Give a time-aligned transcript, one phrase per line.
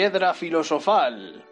[0.00, 1.44] piedra filosofal.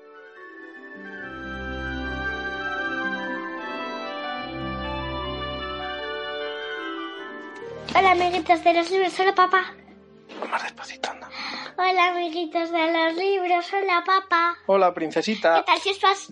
[7.95, 9.21] Hola, amiguitos de los libros.
[9.21, 9.75] Hola, papá.
[10.50, 11.29] Más despacito, anda.
[11.77, 13.67] Hola, amiguitos de los libros.
[13.72, 14.57] Hola, papá.
[14.67, 15.63] Hola, ¿Qué princesita.
[15.64, 16.29] tal, si estás?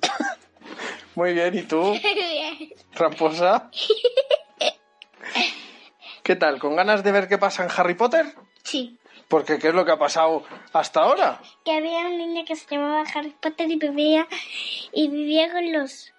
[1.14, 1.92] Muy bien, ¿y tú?
[2.02, 2.70] Bien.
[2.94, 3.70] Ramposa.
[6.22, 6.58] ¿Qué tal?
[6.58, 8.24] ¿Con ganas de ver qué pasa en Harry Potter?
[8.62, 8.98] Sí.
[9.28, 11.40] Porque ¿qué es lo que ha pasado hasta ahora?
[11.64, 14.26] Que había un niño que se llamaba Harry Potter y vivía
[14.92, 16.12] y vivía con los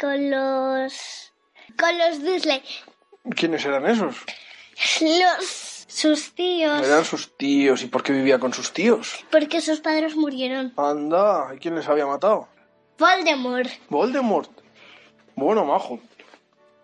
[0.00, 1.32] con los
[1.78, 2.62] con los Dursley,
[3.34, 4.16] ¿Quiénes eran esos?
[5.00, 7.82] los sus tíos, Eran sus tíos.
[7.82, 9.24] ¿Y por qué vivía con sus tíos?
[9.30, 10.74] porque sus padres murieron.
[10.76, 12.48] Anda, ¿y quién les había matado?
[12.98, 13.70] Voldemort.
[13.88, 14.50] Voldemort.
[15.34, 15.98] Bueno, majo.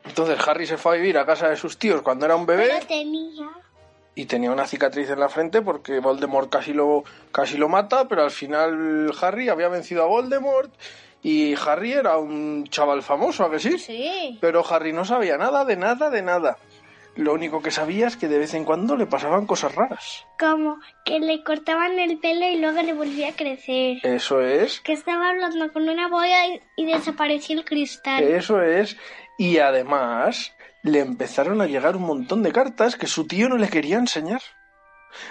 [0.04, 2.68] Entonces Harry se fue a vivir a casa de sus tíos cuando era un bebé
[2.72, 3.48] Pero tenía
[4.14, 8.22] y tenía una cicatriz en la frente porque Voldemort casi lo, casi lo mata, pero
[8.22, 10.72] al final Harry había vencido a Voldemort
[11.22, 13.78] y Harry era un chaval famoso, ¿a que sí?
[13.78, 14.38] Sí.
[14.40, 16.58] Pero Harry no sabía nada de nada de nada.
[17.14, 20.24] Lo único que sabía es que de vez en cuando le pasaban cosas raras.
[20.38, 23.98] Como que le cortaban el pelo y luego le volvía a crecer.
[24.02, 28.22] Eso es, Que estaba hablando con una boya y, y desapareció el cristal.
[28.24, 28.96] eso es.
[29.36, 33.68] Y además le empezaron a llegar un montón de cartas que su tío no le
[33.68, 34.40] quería enseñar.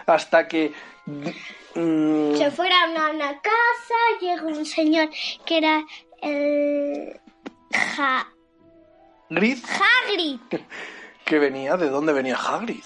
[0.06, 0.74] Hasta que...
[1.06, 5.10] mm, Se fueron a una casa, llegó un señor
[5.46, 5.84] que era
[6.22, 7.20] el
[7.74, 8.28] ja
[9.30, 10.40] Grid, Hagrid
[11.26, 12.84] que venía, ¿de dónde venía Hagrid?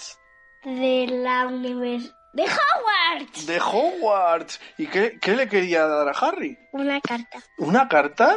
[0.64, 3.46] de la universidad de Hogwarts.
[3.46, 4.60] De Hogwarts.
[4.78, 6.58] ¿Y qué, qué le quería dar a Harry?
[6.72, 7.38] Una carta.
[7.58, 8.36] ¿Una carta?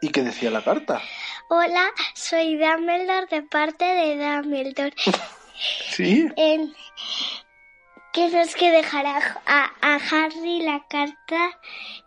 [0.00, 1.02] ¿Y qué decía la carta?
[1.48, 4.94] Hola, soy Dumbledore de parte de Dumbledore.
[5.90, 6.26] Sí.
[6.36, 6.72] En
[8.14, 11.50] que nos que dejar a, Harry la carta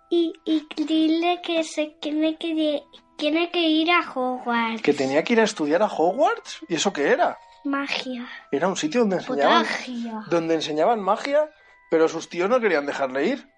[0.10, 2.82] y, y dile que se tiene que,
[3.16, 4.82] tiene que ir a Hogwarts.
[4.82, 6.62] Que tenía que ir a estudiar a Hogwarts.
[6.68, 7.38] ¿Y eso qué era?
[7.64, 8.28] Magia.
[8.52, 10.24] Era un sitio donde enseñaban, Potagia.
[10.32, 11.52] donde enseñaban magia,
[11.92, 13.53] pero sus tíos no querían dejarle ir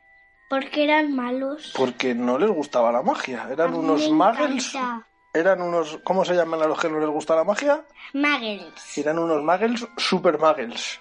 [0.49, 1.73] Porque eran malos.
[1.75, 3.45] porque no les gustaba la magia.
[3.45, 4.75] A Eran mí unos me muggles.
[4.75, 5.07] encanta.
[5.33, 5.99] Eran unos.
[6.03, 7.83] ¿Cómo se llaman a los que no les gusta la magia?
[8.13, 8.97] Muggles.
[8.97, 10.99] Eran unos muggles, super muggles.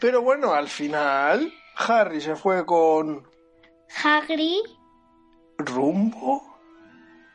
[0.00, 3.28] Pero bueno, al final, Harry se fue con
[4.02, 4.62] Hagrid
[5.58, 6.42] rumbo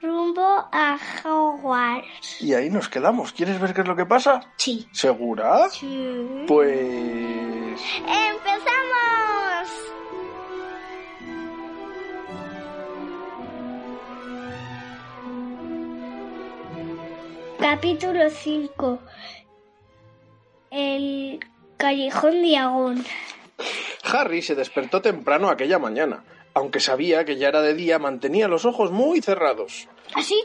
[0.01, 2.41] rumbo a Hogwarts.
[2.41, 3.31] y ahí nos quedamos.
[3.33, 4.41] ¿Quieres ver qué es lo que pasa?
[4.57, 4.87] Sí.
[4.91, 5.69] ¿Segura?
[5.69, 6.45] Sí.
[6.47, 7.81] Pues.
[7.97, 8.88] ¡Empezamos!
[17.59, 18.99] Capítulo 5
[20.71, 21.39] El
[21.75, 23.03] callejón diagón.
[24.03, 26.23] Harry se despertó temprano aquella mañana.
[26.53, 29.89] Aunque sabía que ya era de día, mantenía los ojos muy cerrados.
[30.15, 30.41] ¿Así?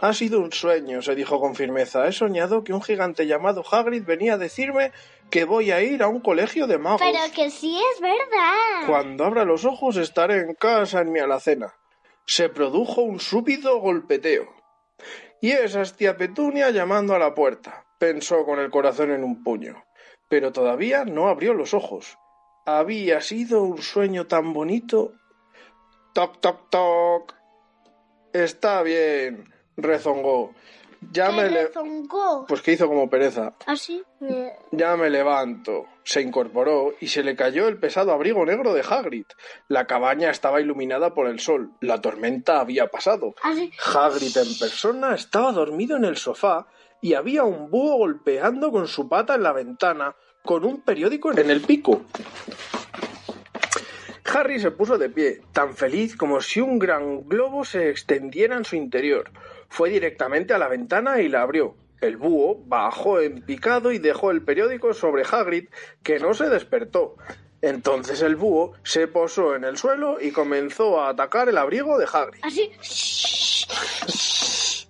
[0.00, 2.06] Ha sido un sueño, se dijo con firmeza.
[2.06, 4.92] He soñado que un gigante llamado Hagrid venía a decirme
[5.30, 7.00] que voy a ir a un colegio de magos.
[7.00, 8.86] Pero que sí es verdad.
[8.86, 11.74] Cuando abra los ojos estaré en casa en mi alacena.
[12.26, 14.48] Se produjo un súbito golpeteo.
[15.42, 19.42] Y esa es tía Petunia llamando a la puerta, pensó con el corazón en un
[19.42, 19.84] puño.
[20.28, 22.16] Pero todavía no abrió los ojos.
[22.64, 25.14] Había sido un sueño tan bonito.
[26.14, 27.34] Toc, toc, toc.
[28.32, 30.54] Está bien, rezongó.
[31.10, 31.70] Ya ¿Qué me le...
[32.46, 33.52] Pues que hizo como pereza.
[33.66, 34.02] ¿Así?
[34.20, 35.86] Eh, Ya me levanto.
[36.04, 39.26] Se incorporó y se le cayó el pesado abrigo negro de Hagrid.
[39.68, 41.72] La cabaña estaba iluminada por el sol.
[41.80, 43.34] La tormenta había pasado.
[43.42, 43.72] ¿Así?
[43.94, 46.66] Hagrid en persona estaba dormido en el sofá
[47.00, 50.14] y había un búho golpeando con su pata en la ventana
[50.44, 52.02] con un periódico en el pico.
[54.34, 58.64] Harry se puso de pie, tan feliz como si un gran globo se extendiera en
[58.64, 59.30] su interior.
[59.72, 61.74] Fue directamente a la ventana y la abrió.
[62.02, 65.70] El búho bajó en picado y dejó el periódico sobre Hagrid,
[66.02, 67.16] que no se despertó.
[67.62, 72.06] Entonces el búho se posó en el suelo y comenzó a atacar el abrigo de
[72.12, 72.42] Hagrid.
[72.42, 72.70] ¿Así?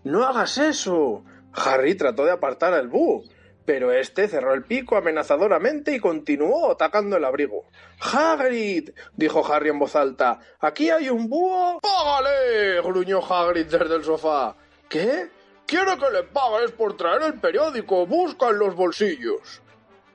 [0.02, 1.22] ¡No hagas eso!
[1.52, 3.22] Harry trató de apartar al búho,
[3.64, 7.66] pero este cerró el pico amenazadoramente y continuó atacando el abrigo.
[8.00, 8.90] ¡Hagrid!
[9.14, 10.40] dijo Harry en voz alta.
[10.58, 11.78] ¡Aquí hay un búho!
[11.80, 12.80] ¡Págale!
[12.80, 14.56] gruñó Hagrid desde el sofá.
[14.92, 15.30] ¿Qué?
[15.64, 18.06] Quiero que le pagues por traer el periódico.
[18.06, 19.62] Busca en los bolsillos.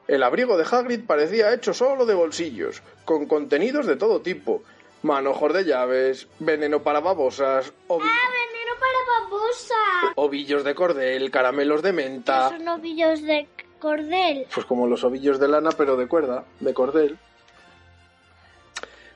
[0.08, 4.62] El abrigo de Hagrid parecía hecho solo de bolsillos, con contenidos de todo tipo.
[5.02, 10.14] Manojos de llaves, veneno para babosas, ¡Ah, veneno para babosa!
[10.16, 12.50] ovillos de cordel, caramelos de menta.
[12.50, 13.48] Son ovillos de
[13.80, 14.46] cordel.
[14.54, 17.18] Pues como los ovillos de lana, pero de cuerda, de cordel.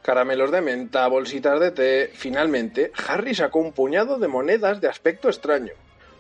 [0.02, 2.12] Caramelos de menta, bolsitas de té.
[2.14, 5.74] Finalmente, Harry sacó un puñado de monedas de aspecto extraño.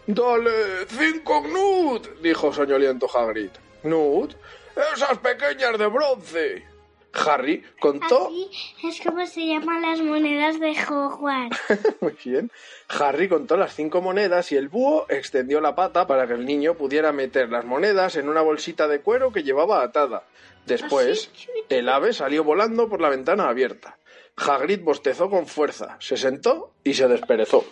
[0.08, 3.52] Dale, cinco Gnut, dijo soñoliento Hagrid.
[3.84, 4.36] ¿Gnut?
[4.96, 6.71] Esas pequeñas de bronce.
[7.14, 8.28] Harry contó.
[8.28, 11.60] Así es como se llaman las monedas de Hogwarts.
[12.02, 12.52] Muy bien.
[12.88, 16.76] Harry contó las cinco monedas y el búho extendió la pata para que el niño
[16.76, 20.24] pudiera meter las monedas en una bolsita de cuero que llevaba atada.
[20.66, 21.32] Después,
[21.70, 23.98] el ave salió volando por la ventana abierta.
[24.38, 27.66] Hagrid bostezó con fuerza, se sentó y se desperezó.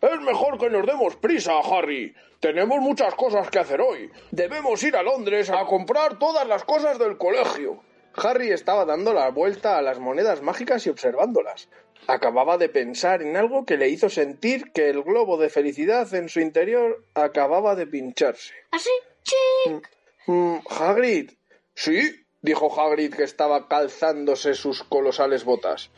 [0.00, 2.14] Es mejor que nos demos prisa, Harry.
[2.40, 4.10] Tenemos muchas cosas que hacer hoy.
[4.30, 7.82] Debemos ir a Londres a comprar todas las cosas del colegio.
[8.16, 11.68] Harry estaba dando la vuelta a las monedas mágicas y observándolas.
[12.06, 16.28] Acababa de pensar en algo que le hizo sentir que el globo de felicidad en
[16.28, 18.52] su interior acababa de pincharse.
[18.70, 18.90] Así,
[19.22, 19.88] chic.
[20.26, 21.30] Mm, Hagrid.
[21.74, 25.90] Sí, dijo Hagrid que estaba calzándose sus colosales botas.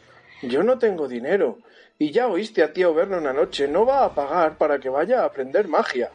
[0.42, 1.58] Yo no tengo dinero.
[1.98, 3.68] Y ya oíste a tío Vernon anoche.
[3.68, 6.12] No va a pagar para que vaya a aprender magia.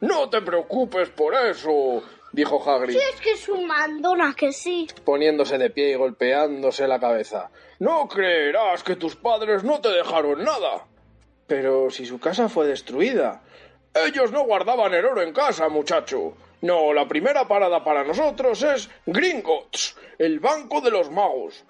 [0.00, 4.86] No te preocupes por eso, dijo Hagrid, Sí, es que es un mandona que sí.
[5.04, 7.50] poniéndose de pie y golpeándose la cabeza.
[7.78, 10.86] No creerás que tus padres no te dejaron nada.
[11.46, 13.42] Pero si su casa fue destruida.
[13.94, 16.34] Ellos no guardaban el oro en casa, muchacho.
[16.62, 21.64] No, la primera parada para nosotros es Gringotts, el banco de los magos.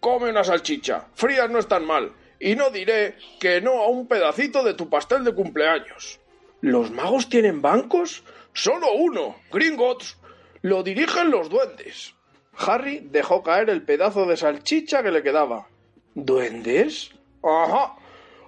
[0.00, 4.62] Come una salchicha, frías no están mal, y no diré que no a un pedacito
[4.62, 6.20] de tu pastel de cumpleaños.
[6.60, 8.22] ¿Los magos tienen bancos?
[8.54, 10.16] Solo uno, Gringotts.
[10.62, 12.14] Lo dirigen los duendes.
[12.56, 15.66] Harry dejó caer el pedazo de salchicha que le quedaba.
[16.14, 17.10] ¿Duendes?
[17.42, 17.96] Ajá.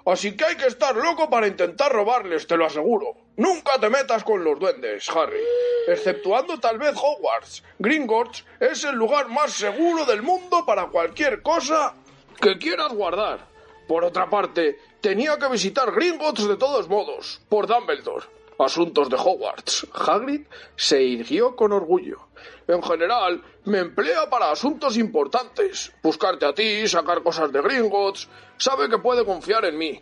[0.07, 3.17] Así que hay que estar loco para intentar robarles, te lo aseguro.
[3.37, 5.41] Nunca te metas con los duendes, Harry.
[5.89, 7.65] Exceptuando tal vez Hogwarts.
[7.81, 11.95] Gringotts es el lugar más seguro del mundo para cualquier cosa
[12.41, 13.45] que quieras guardar.
[13.89, 18.27] Por otra parte, tenía que visitar Gringotts de todos modos, por Dumbledore.
[18.59, 19.87] Asuntos de Hogwarts.
[19.93, 22.29] Hagrid se irguió con orgullo.
[22.69, 25.93] En general, me emplea para asuntos importantes.
[26.03, 28.29] Buscarte a ti, sacar cosas de Gringotts.
[28.57, 30.01] Sabe que puede confiar en mí.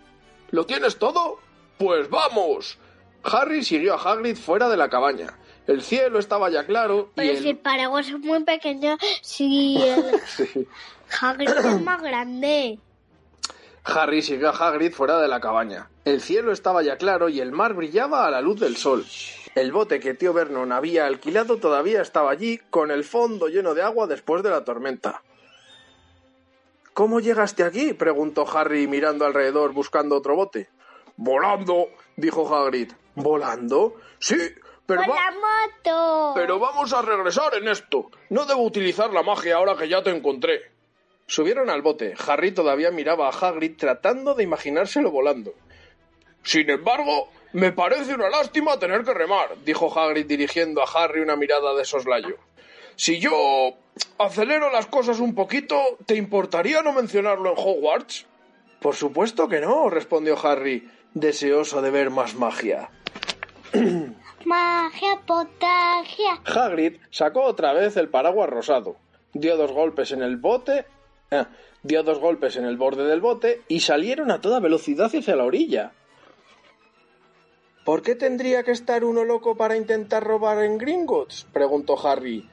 [0.51, 1.39] ¿Lo tienes todo?
[1.79, 2.79] Pues vamos.
[3.25, 5.39] Harry siguió a Hagrid fuera de la cabaña.
[5.67, 9.77] El cielo estaba ya claro y Pero el- si el paraguas es muy pequeño, si
[9.83, 10.67] el Sí.
[11.21, 12.79] Hagrid es más grande.
[13.85, 15.91] Harry siguió a Hagrid fuera de la cabaña.
[16.05, 19.05] El cielo estaba ya claro y el mar brillaba a la luz del sol.
[19.55, 23.83] El bote que tío Vernon había alquilado todavía estaba allí, con el fondo lleno de
[23.83, 25.23] agua después de la tormenta.
[26.93, 27.93] ¿Cómo llegaste aquí?
[27.93, 30.69] preguntó Harry mirando alrededor buscando otro bote.
[31.17, 32.93] Volando, dijo Hagrid.
[33.17, 33.97] ¿Volando?
[34.19, 34.37] Sí,
[34.87, 36.33] pero ¡Con va- la moto!
[36.35, 38.11] pero vamos a regresar en esto.
[38.31, 40.74] No debo utilizar la magia ahora que ya te encontré.
[41.27, 42.15] Subieron al bote.
[42.27, 45.55] Harry todavía miraba a Hagrid tratando de imaginárselo volando.
[46.43, 51.37] Sin embargo, me parece una lástima tener que remar, dijo Hagrid dirigiendo a Harry una
[51.37, 52.37] mirada de soslayo.
[52.97, 53.75] Si yo
[54.19, 58.27] acelero las cosas un poquito, ¿te importaría no mencionarlo en Hogwarts?
[58.81, 62.91] Por supuesto que no, respondió Harry, deseoso de ver más magia.
[64.45, 66.41] Magia, potagia.
[66.45, 68.97] Hagrid sacó otra vez el paraguas rosado,
[69.33, 70.85] dio dos golpes en el bote,
[71.83, 75.45] dio dos golpes en el borde del bote y salieron a toda velocidad hacia la
[75.45, 75.93] orilla.
[77.85, 81.47] ¿Por qué tendría que estar uno loco para intentar robar en Gringotts?
[81.53, 82.49] preguntó Harry.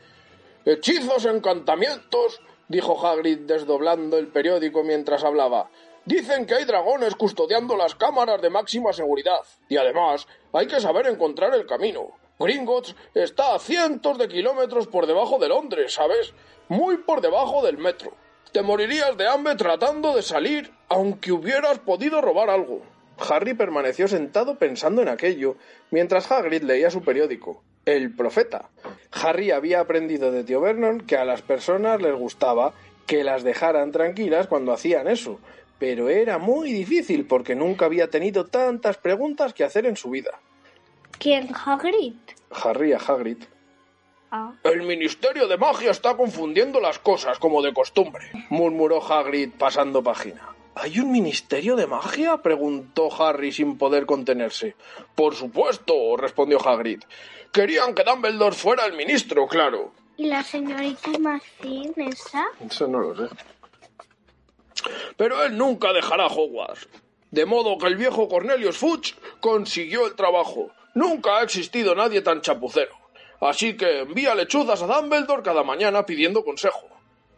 [0.66, 5.70] Hechizos, encantamientos, dijo Hagrid desdoblando el periódico mientras hablaba.
[6.04, 9.42] Dicen que hay dragones custodiando las cámaras de máxima seguridad.
[9.70, 12.10] Y además, hay que saber encontrar el camino.
[12.40, 16.34] Gringotts está a cientos de kilómetros por debajo de Londres, ¿sabes?
[16.70, 18.14] Muy por debajo del metro.
[18.52, 22.82] Te morirías de hambre tratando de salir, aunque hubieras podido robar algo.
[23.30, 25.56] Harry permaneció sentado pensando en aquello,
[25.90, 27.64] mientras Hagrid leía su periódico.
[27.86, 28.70] El Profeta.
[29.12, 32.74] Harry había aprendido de tío Vernon que a las personas les gustaba
[33.08, 35.40] que las dejaran tranquilas cuando hacían eso,
[35.80, 40.40] pero era muy difícil porque nunca había tenido tantas preguntas que hacer en su vida.
[41.18, 42.16] ¿Quién, Hagrid?
[42.52, 43.44] Harry a Hagrid.
[44.34, 44.54] Ah.
[44.64, 50.56] El Ministerio de Magia está confundiendo las cosas como de costumbre, murmuró Hagrid pasando página.
[50.74, 52.38] ¿Hay un Ministerio de Magia?
[52.38, 54.76] preguntó Harry sin poder contenerse.
[55.16, 57.04] Por supuesto, respondió Hagrid.
[57.52, 59.92] Querían que Dumbledore fuera el ministro, claro.
[60.16, 62.46] ¿Y la señorita Maxine esa?
[62.66, 63.36] Eso no lo sé.
[65.18, 66.88] Pero él nunca dejará Hogwarts.
[67.32, 70.72] De modo que el viejo Cornelius Fudge consiguió el trabajo.
[70.96, 73.00] Nunca ha existido nadie tan chapucero.
[73.42, 76.88] Así que envía lechuzas a Dumbledore cada mañana pidiendo consejo.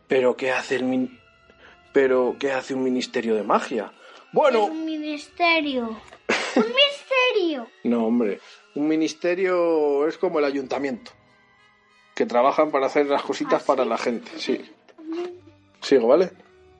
[0.08, 1.20] ¿Pero qué hace el min...
[1.94, 3.94] Pero, ¿qué hace un ministerio de magia?
[3.94, 5.84] Es Bueno, un ministerio.
[6.56, 7.68] ¡Un misterio!
[7.84, 8.40] no, hombre.
[8.76, 11.12] Un ministerio es como el ayuntamiento.
[12.16, 13.90] Que trabajan para hacer las cositas ¿Ah, para sí?
[13.90, 14.62] la gente, sí.
[15.82, 16.32] Sigo, ¿vale?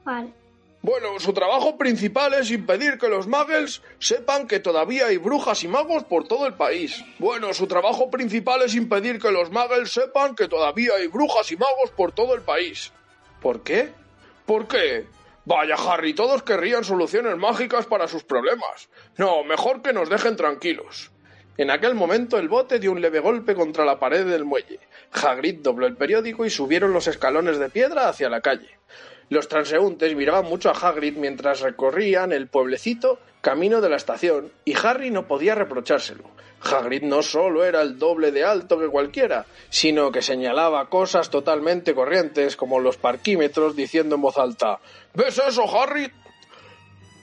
[0.04, 0.34] Vale.
[0.84, 5.70] Bueno, su trabajo principal es impedir que los muggles sepan que todavía hay brujas y
[5.70, 7.06] magos por todo el país.
[7.20, 11.56] Bueno, su trabajo principal es impedir que los muggles sepan que todavía hay brujas y
[11.56, 12.92] magos por todo el país.
[13.42, 13.94] ¿Por qué?
[14.46, 15.08] ¿Por qué?
[15.46, 18.90] Vaya, Harry, todos querrían soluciones mágicas para sus problemas.
[19.16, 21.12] No, mejor que nos dejen tranquilos.
[21.56, 24.82] En aquel momento el bote dio un leve golpe contra la pared del muelle.
[25.14, 28.80] Hagrid dobló el periódico y subieron los escalones de piedra hacia la calle.
[29.30, 34.74] Los transeúntes miraban mucho a Hagrid mientras recorrían el pueblecito camino de la estación, y
[34.82, 36.24] Harry no podía reprochárselo.
[36.64, 41.94] Hagrid no solo era el doble de alto que cualquiera, sino que señalaba cosas totalmente
[41.94, 44.80] corrientes como los parquímetros diciendo en voz alta
[45.14, 46.10] ¿Ves eso, Harry?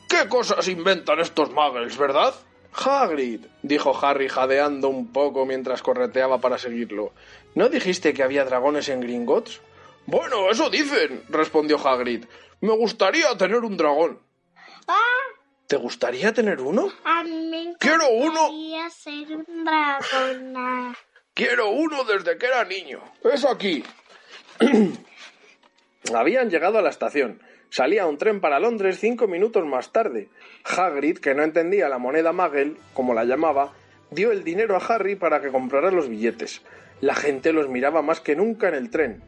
[0.09, 2.35] ¿Qué cosas inventan estos muggles, verdad?
[2.73, 7.13] Hagrid, dijo Harry jadeando un poco mientras correteaba para seguirlo.
[7.55, 9.61] ¿No dijiste que había dragones en Gringotts?
[10.07, 12.25] Bueno, eso dicen, respondió Hagrid.
[12.61, 14.21] Me gustaría tener un dragón.
[14.89, 14.99] ¡Ah!
[15.67, 16.91] ¿Te gustaría tener uno?
[17.05, 18.49] A mí me Quiero uno.
[18.49, 20.97] encantaría ser un dragón.
[21.35, 23.01] Quiero uno desde que era niño.
[23.23, 23.85] Es aquí.
[26.15, 27.41] Habían llegado a la estación.
[27.71, 30.29] Salía un tren para Londres cinco minutos más tarde.
[30.65, 33.73] Hagrid, que no entendía la moneda Muggle, como la llamaba,
[34.11, 36.63] dio el dinero a Harry para que comprara los billetes.
[37.01, 39.23] La gente los miraba más que nunca en el tren.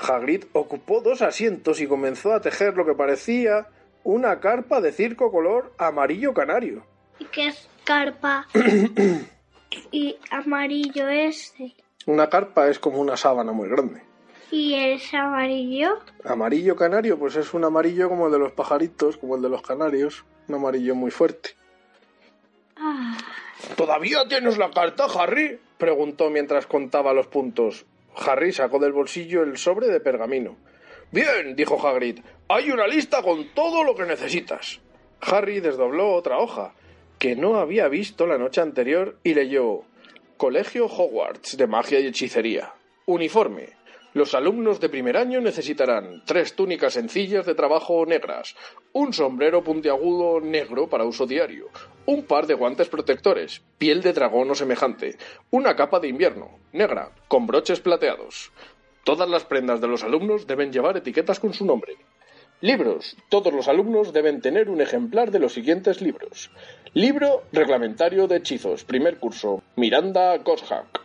[0.00, 3.68] Hagrid ocupó dos asientos y comenzó a tejer lo que parecía
[4.02, 6.84] una carpa de circo color amarillo canario.
[7.18, 8.46] ¿Y qué es carpa?
[9.92, 11.74] y amarillo este.
[12.06, 14.02] Una carpa es como una sábana muy grande.
[14.50, 15.98] ¿Y es amarillo?
[16.24, 19.62] Amarillo canario, pues es un amarillo como el de los pajaritos, como el de los
[19.62, 21.50] canarios, un amarillo muy fuerte.
[22.76, 23.16] Ah,
[23.76, 25.60] ¿Todavía tienes la carta, Harry?
[25.78, 27.84] preguntó mientras contaba los puntos.
[28.16, 30.56] Harry sacó del bolsillo el sobre de pergamino.
[31.12, 34.80] Bien, dijo Hagrid, hay una lista con todo lo que necesitas.
[35.20, 36.74] Harry desdobló otra hoja,
[37.18, 39.82] que no había visto la noche anterior, y leyó
[40.36, 42.72] Colegio Hogwarts de Magia y Hechicería.
[43.06, 43.79] Uniforme.
[44.12, 48.56] Los alumnos de primer año necesitarán tres túnicas sencillas de trabajo negras,
[48.92, 51.68] un sombrero puntiagudo negro para uso diario,
[52.06, 55.16] un par de guantes protectores, piel de dragón o semejante,
[55.50, 58.50] una capa de invierno, negra, con broches plateados.
[59.04, 61.94] Todas las prendas de los alumnos deben llevar etiquetas con su nombre.
[62.62, 63.16] Libros.
[63.28, 66.50] Todos los alumnos deben tener un ejemplar de los siguientes libros.
[66.94, 71.00] Libro reglamentario de hechizos, primer curso, Miranda Goshawk.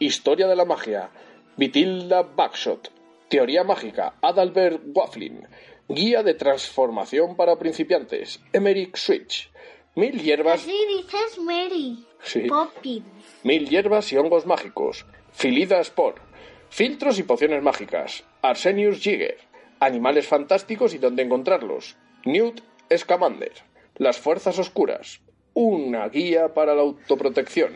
[0.00, 1.10] Historia de la magia,
[1.56, 2.90] Vitilda Backshot.
[3.28, 5.46] Teoría mágica, Adalbert Wafflin.
[5.88, 9.50] Guía de transformación para principiantes, Emerick Switch.
[9.96, 10.62] Mil hierbas.
[10.62, 12.06] así dices Mary.
[12.22, 12.42] Sí.
[12.42, 13.04] Poppins.
[13.42, 15.04] Mil hierbas y hongos mágicos.
[15.32, 16.22] Filida Spore.
[16.68, 18.24] Filtros y pociones mágicas.
[18.40, 19.38] Arsenius Jigger.
[19.80, 21.96] Animales fantásticos y dónde encontrarlos.
[22.24, 22.60] Newt
[22.96, 23.52] Scamander.
[23.96, 25.20] Las fuerzas oscuras.
[25.54, 27.72] Una guía para la autoprotección.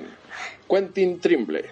[0.68, 1.64] Quentin Trimble.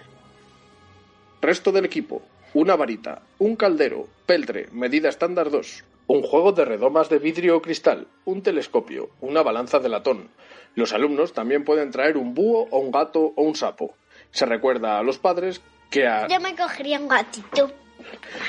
[1.43, 2.21] Resto del equipo.
[2.53, 5.83] Una varita, un caldero, peltre, medida estándar 2.
[6.07, 10.29] Un juego de redomas de vidrio o cristal, un telescopio, una balanza de latón.
[10.75, 13.93] Los alumnos también pueden traer un búho o un gato o un sapo.
[14.31, 15.59] Se recuerda a los padres
[15.89, 16.29] que a...
[16.29, 17.73] Yo me cogería un gatito.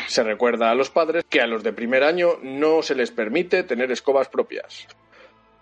[0.06, 3.64] Se recuerda a los padres que a los de primer año no se les permite
[3.64, 4.86] tener escobas propias.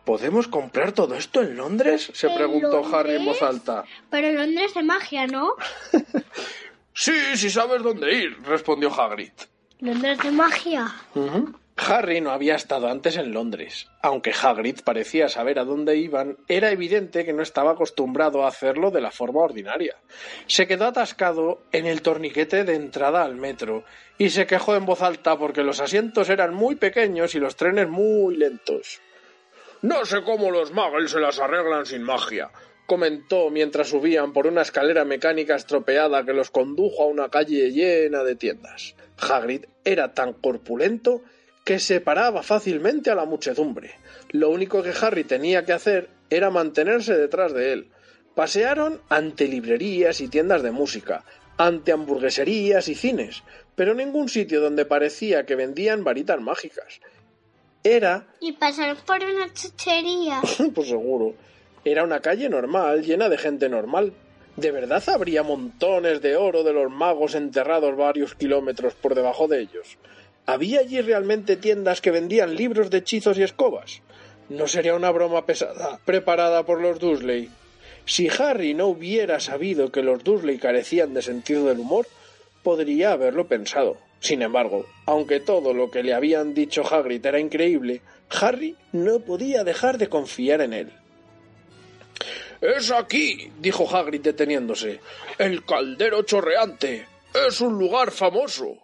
[0.04, 2.10] ¿Podemos comprar todo esto en Londres?
[2.12, 3.84] se ¿En preguntó Harry en voz alta.
[4.10, 5.54] Pero Londres de magia, ¿no?
[6.94, 9.32] Sí, si sabes dónde ir, respondió Hagrid.
[9.80, 10.94] Londres de magia.
[11.76, 13.88] Harry no había estado antes en Londres.
[14.02, 18.90] Aunque Hagrid parecía saber a dónde iban, era evidente que no estaba acostumbrado a hacerlo
[18.90, 19.96] de la forma ordinaria.
[20.46, 23.84] Se quedó atascado en el torniquete de entrada al metro
[24.18, 27.88] y se quejó en voz alta porque los asientos eran muy pequeños y los trenes
[27.88, 29.00] muy lentos.
[29.80, 32.50] No sé cómo los muggles se las arreglan sin magia,
[32.86, 38.22] comentó mientras subían por una escalera mecánica estropeada que los condujo a una calle llena
[38.24, 38.94] de tiendas.
[39.18, 41.22] Hagrid era tan corpulento
[41.64, 43.92] que se paraba fácilmente a la muchedumbre.
[44.30, 47.90] Lo único que Harry tenía que hacer era mantenerse detrás de él.
[48.34, 51.24] Pasearon ante librerías y tiendas de música,
[51.58, 53.42] ante hamburgueserías y cines,
[53.76, 57.00] pero ningún sitio donde parecía que vendían varitas mágicas.
[57.84, 60.40] Era Y pasar por una chuchería.
[60.74, 61.34] pues seguro.
[61.84, 64.12] Era una calle normal, llena de gente normal.
[64.56, 69.60] ¿De verdad habría montones de oro de los magos enterrados varios kilómetros por debajo de
[69.60, 69.98] ellos?
[70.46, 74.02] ¿Había allí realmente tiendas que vendían libros de hechizos y escobas?
[74.48, 77.48] ¿No sería una broma pesada preparada por los Dursley?
[78.04, 82.06] Si Harry no hubiera sabido que los Dursley carecían de sentido del humor,
[82.62, 83.96] podría haberlo pensado.
[84.20, 88.02] Sin embargo, aunque todo lo que le habían dicho Hagrid era increíble,
[88.40, 90.92] Harry no podía dejar de confiar en él.
[92.62, 95.00] Es aquí, dijo Hagrid deteniéndose.
[95.36, 97.08] El caldero chorreante.
[97.48, 98.78] Es un lugar famoso.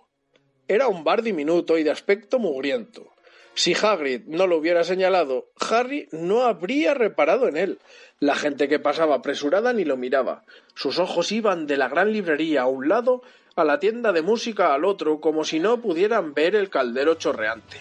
[0.66, 3.12] Era un bar diminuto y de aspecto mugriento.
[3.54, 7.78] Si Hagrid no lo hubiera señalado, Harry no habría reparado en él.
[8.18, 10.42] La gente que pasaba apresurada ni lo miraba.
[10.74, 13.22] Sus ojos iban de la gran librería a un lado
[13.54, 17.76] a la tienda de música al otro, como si no pudieran ver el caldero chorreante.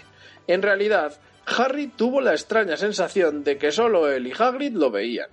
[0.45, 5.29] En realidad, Harry tuvo la extraña sensación de que solo él y Hagrid lo veían.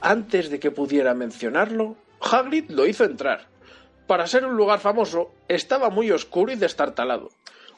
[0.00, 3.48] Antes de que pudiera mencionarlo, Hagrid lo hizo entrar.
[4.06, 7.30] Para ser un lugar famoso, estaba muy oscuro y destartalado.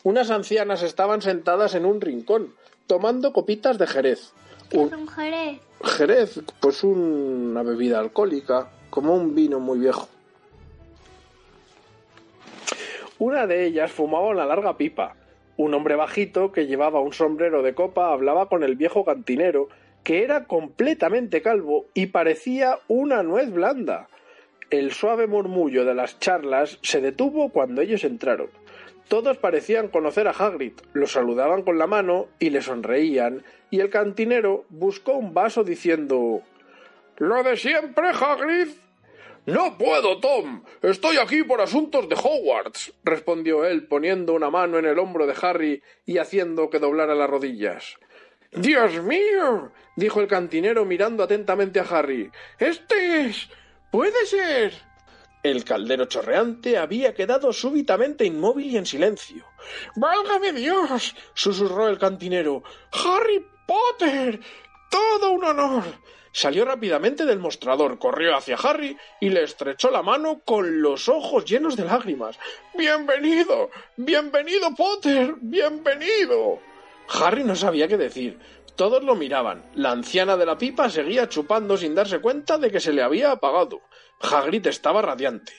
[0.05, 2.55] Unas ancianas estaban sentadas en un rincón,
[2.87, 4.33] tomando copitas de jerez.
[4.73, 5.09] Un...
[5.09, 5.61] jerez?
[5.85, 10.09] Jerez, pues una bebida alcohólica, como un vino muy viejo.
[13.19, 15.15] Una de ellas fumaba una larga pipa.
[15.57, 19.69] Un hombre bajito que llevaba un sombrero de copa hablaba con el viejo cantinero,
[20.05, 24.09] que era completamente calvo y parecía una nuez blanda.
[24.71, 28.51] El suave murmullo de las charlas se detuvo cuando ellos entraron.
[29.09, 33.91] Todos parecían conocer a Hagrid, lo saludaban con la mano y le sonreían, y el
[33.91, 36.43] cantinero buscó un vaso diciendo
[37.19, 38.69] Lo de siempre, Hagrid.
[39.45, 40.63] No puedo, Tom.
[40.83, 45.35] Estoy aquí por asuntos de Hogwarts, respondió él, poniendo una mano en el hombro de
[45.43, 47.99] Harry y haciendo que doblara las rodillas.
[48.53, 49.73] Dios mío.
[49.97, 52.31] dijo el cantinero mirando atentamente a Harry.
[52.59, 53.49] Este es.
[53.91, 54.75] puede ser.
[55.43, 59.45] El caldero chorreante había quedado súbitamente inmóvil y en silencio.
[59.97, 61.17] ¡Válgame Dios!
[61.35, 62.63] susurró el cantinero.
[62.93, 64.39] ¡Harry Potter!
[64.91, 65.85] ¡Todo un honor!
[66.31, 71.45] Salió rápidamente del mostrador, corrió hacia Harry y le estrechó la mano con los ojos
[71.45, 72.39] llenos de lágrimas.
[72.75, 73.71] Bienvenido.
[73.97, 75.35] Bienvenido, Potter.
[75.41, 76.61] Bienvenido.
[77.09, 78.39] Harry no sabía qué decir.
[78.77, 79.65] Todos lo miraban.
[79.75, 83.31] La anciana de la pipa seguía chupando sin darse cuenta de que se le había
[83.31, 83.81] apagado.
[84.21, 85.53] Hagrid estaba radiante.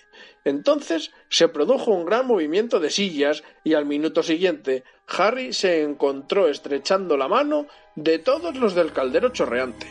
[0.46, 6.50] Entonces se produjo un gran movimiento de sillas y al minuto siguiente Harry se encontró
[6.50, 9.88] estrechando la mano de todos los del caldero chorreante.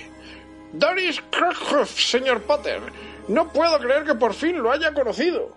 [0.73, 2.81] Doris Crockhoff, señor Potter.
[3.29, 5.57] No puedo creer que por fin lo haya conocido.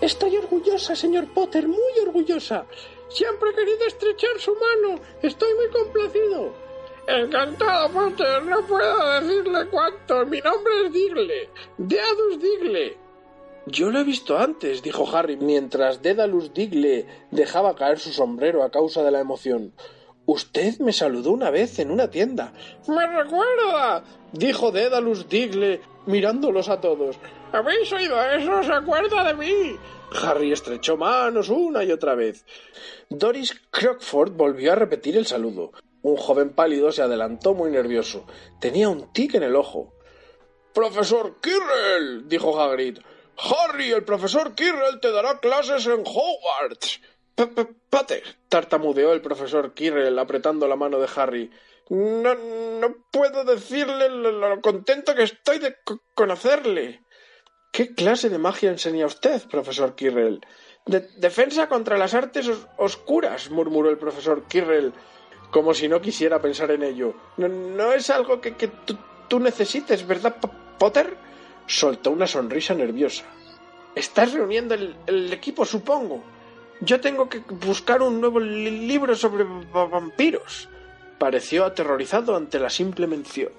[0.00, 2.66] Estoy orgullosa, señor Potter, muy orgullosa.
[3.08, 5.00] Siempre he querido estrechar su mano.
[5.22, 6.52] Estoy muy complacido.
[7.06, 8.42] Encantado, Potter.
[8.44, 10.24] No puedo decirle cuánto.
[10.26, 11.48] Mi nombre es Digle.
[11.78, 12.98] Deadus Digle.
[13.66, 18.70] Yo lo he visto antes, dijo Harry, mientras Dedalus Digle dejaba caer su sombrero a
[18.70, 19.72] causa de la emoción.
[20.26, 22.52] Usted me saludó una vez en una tienda.
[22.88, 24.04] ¡Me recuerda!
[24.32, 27.16] dijo Dedalus Digle, mirándolos a todos.
[27.52, 28.62] ¿Habéis oído eso?
[28.64, 29.76] ¿Se acuerda de mí?
[30.22, 32.44] Harry estrechó manos una y otra vez.
[33.08, 35.72] Doris Crockford volvió a repetir el saludo.
[36.02, 38.26] Un joven pálido se adelantó muy nervioso.
[38.60, 39.94] Tenía un tic en el ojo.
[40.72, 42.98] Profesor Quirrell, dijo Hagrid.
[43.36, 47.00] Harry, el profesor Quirrell te dará clases en Hogwarts.
[47.90, 51.50] Pater, tartamudeó el profesor Quirrell apretando la mano de Harry.
[51.90, 55.76] No, no puedo decirle lo, contento que estoy de
[56.14, 57.03] conocerle.
[57.74, 60.46] ¿Qué clase de magia enseña usted, profesor Quirrell?
[61.16, 64.92] defensa contra las artes oscuras, murmuró el profesor Quirrell,
[65.50, 67.14] como si no quisiera pensar en ello.
[67.36, 68.52] No, es algo que,
[69.28, 70.36] tú, necesites, ¿verdad,
[70.78, 71.16] Potter?
[71.66, 73.24] Soltó una sonrisa nerviosa.
[73.96, 76.22] Estás reuniendo el, equipo, supongo.
[76.80, 80.68] Yo tengo que buscar un nuevo libro sobre vampiros.
[81.18, 83.50] Pareció aterrorizado ante la simple mención.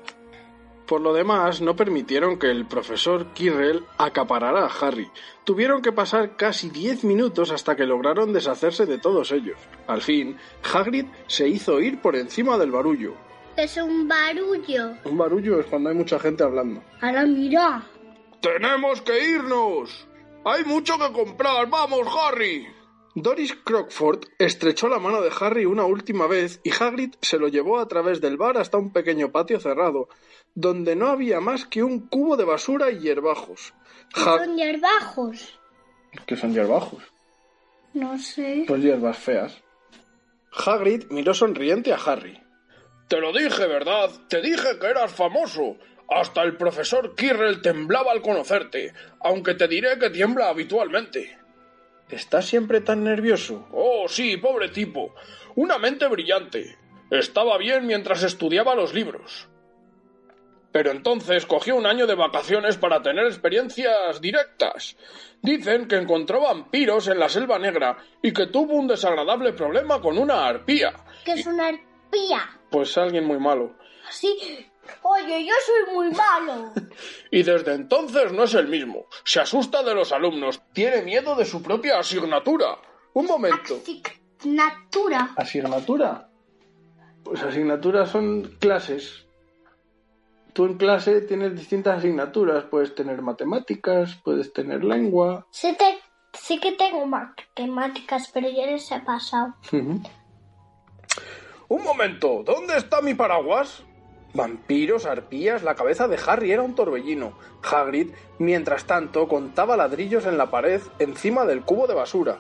[0.86, 5.10] Por lo demás, no permitieron que el profesor Quirrell acaparara a Harry.
[5.44, 9.58] Tuvieron que pasar casi diez minutos hasta que lograron deshacerse de todos ellos.
[9.88, 10.38] Al fin,
[10.74, 13.16] Hagrid se hizo oír por encima del barullo.
[13.58, 14.94] Es un barullo.
[15.06, 16.84] Un barullo es cuando hay mucha gente hablando.
[17.02, 17.84] Ahora mira.
[18.42, 20.08] ¡Tenemos que irnos!
[20.44, 21.68] ¡Hay mucho que comprar!
[21.68, 22.68] ¡Vamos, Harry!
[23.18, 27.80] Doris Crockford estrechó la mano de Harry una última vez y Hagrid se lo llevó
[27.80, 30.10] a través del bar hasta un pequeño patio cerrado,
[30.54, 33.74] donde no había más que un cubo de basura y hierbajos.
[34.14, 35.60] ¿Qué son hierbajos?
[36.26, 37.04] ¿Qué son hierbajos?
[37.94, 38.66] No sé.
[38.68, 39.64] Pues hierbas feas.
[40.52, 42.38] Hagrid miró sonriente a Harry.
[43.08, 44.10] Te lo dije, ¿verdad?
[44.28, 45.78] Te dije que eras famoso.
[46.10, 51.45] Hasta el profesor Quirrell temblaba al conocerte, aunque te diré que tiembla habitualmente.
[52.10, 53.68] ¿Estás siempre tan nervioso?
[53.72, 55.16] Oh, sí, pobre tipo.
[55.56, 56.78] Una mente brillante.
[57.10, 59.48] Estaba bien mientras estudiaba los libros.
[60.72, 64.98] Pero entonces cogió un año de vacaciones para tener experiencias directas.
[65.42, 70.18] Dicen que encontró vampiros en la selva negra y que tuvo un desagradable problema con
[70.18, 70.94] una arpía.
[71.24, 72.60] ¿Qué es una arpía?
[72.70, 73.76] Pues alguien muy malo.
[74.10, 74.68] Sí.
[75.04, 76.72] Oye, yo soy muy malo.
[77.32, 79.06] Y desde entonces no es el mismo.
[79.26, 80.62] Se asusta de los alumnos.
[80.74, 82.78] Tiene miedo de su propia asignatura.
[83.14, 83.76] Un momento.
[84.40, 85.32] Asignatura.
[85.36, 86.30] ¿Asignatura?
[87.24, 89.26] Pues asignaturas son clases.
[90.54, 92.64] Tú en clase tienes distintas asignaturas.
[92.66, 95.46] Puedes tener matemáticas, puedes tener lengua.
[95.50, 96.00] Sí, te-
[96.34, 99.56] sí que tengo matemáticas, pero ya les he pasado.
[101.68, 103.84] Un momento, ¿dónde está mi paraguas?
[104.36, 107.38] Vampiros, arpías, la cabeza de Harry era un torbellino.
[107.64, 112.38] Hagrid, mientras tanto, contaba ladrillos en la pared encima del cubo de basura.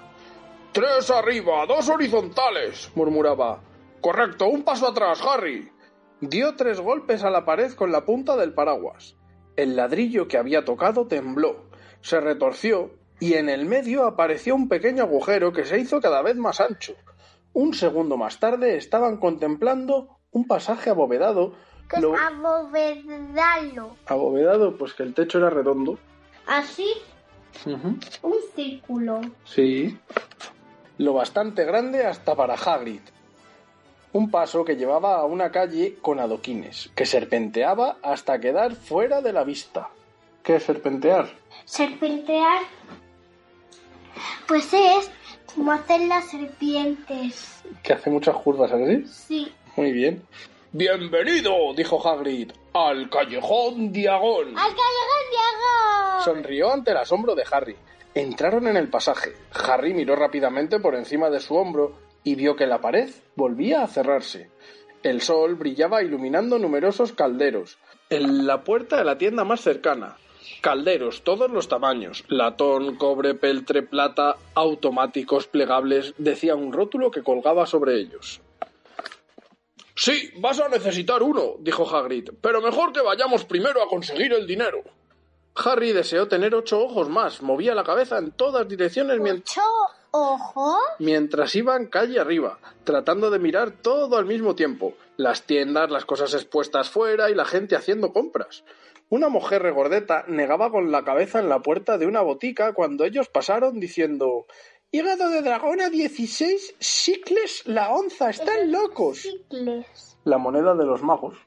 [0.73, 3.61] Tres arriba, dos horizontales, murmuraba.
[4.01, 5.71] Correcto, un paso atrás, Harry.
[6.19, 9.15] Dio tres golpes a la pared con la punta del paraguas.
[9.55, 11.69] El ladrillo que había tocado tembló,
[12.01, 16.35] se retorció y en el medio apareció un pequeño agujero que se hizo cada vez
[16.35, 16.95] más ancho.
[17.53, 21.53] Un segundo más tarde estaban contemplando un pasaje abovedado.
[21.89, 23.95] ¿Qué Lo- es abovedalo?
[24.07, 25.99] Abovedado, pues que el techo era redondo.
[26.47, 26.87] Así,
[27.65, 27.99] un
[28.55, 29.21] círculo.
[29.45, 29.97] Sí.
[30.97, 33.01] Lo bastante grande hasta para Hagrid.
[34.13, 39.33] Un paso que llevaba a una calle con adoquines, que serpenteaba hasta quedar fuera de
[39.33, 39.89] la vista.
[40.41, 41.27] ¿Qué es serpentear?
[41.65, 42.61] Serpentear.
[44.47, 45.11] Pues es
[45.53, 47.61] como hacen las serpientes.
[47.83, 49.05] Que hace muchas curvas, ¿así?
[49.07, 49.51] Sí.
[49.75, 50.21] Muy bien.
[50.77, 54.49] Bienvenido, dijo Hagrid, al callejón Diagón.
[54.49, 56.21] ¡Al callejón Diego!
[56.25, 57.77] Sonrió ante el asombro de Harry.
[58.13, 59.37] Entraron en el pasaje.
[59.53, 61.93] Harry miró rápidamente por encima de su hombro
[62.25, 64.49] y vio que la pared volvía a cerrarse.
[65.01, 67.77] El sol brillaba iluminando numerosos calderos.
[68.09, 70.17] En la puerta de la tienda más cercana.
[70.59, 72.25] Calderos, todos los tamaños.
[72.27, 78.41] Latón, cobre, peltre, plata, automáticos, plegables, decía un rótulo que colgaba sobre ellos.
[79.95, 84.45] Sí, vas a necesitar uno, dijo Hagrid, pero mejor que vayamos primero a conseguir el
[84.45, 84.83] dinero.
[85.55, 89.57] Harry deseó tener ocho ojos más, movía la cabeza en todas direcciones mientras...
[89.57, 89.61] ¿Ocho
[90.11, 90.79] ojos?
[90.99, 96.33] mientras iban calle arriba, tratando de mirar todo al mismo tiempo, las tiendas, las cosas
[96.33, 98.63] expuestas fuera y la gente haciendo compras.
[99.09, 103.29] Una mujer regordeta negaba con la cabeza en la puerta de una botica cuando ellos
[103.29, 104.45] pasaron diciendo
[104.97, 109.27] Hígado de dragón a 16 sicles la onza, están locos.
[110.23, 111.37] La moneda de los magos.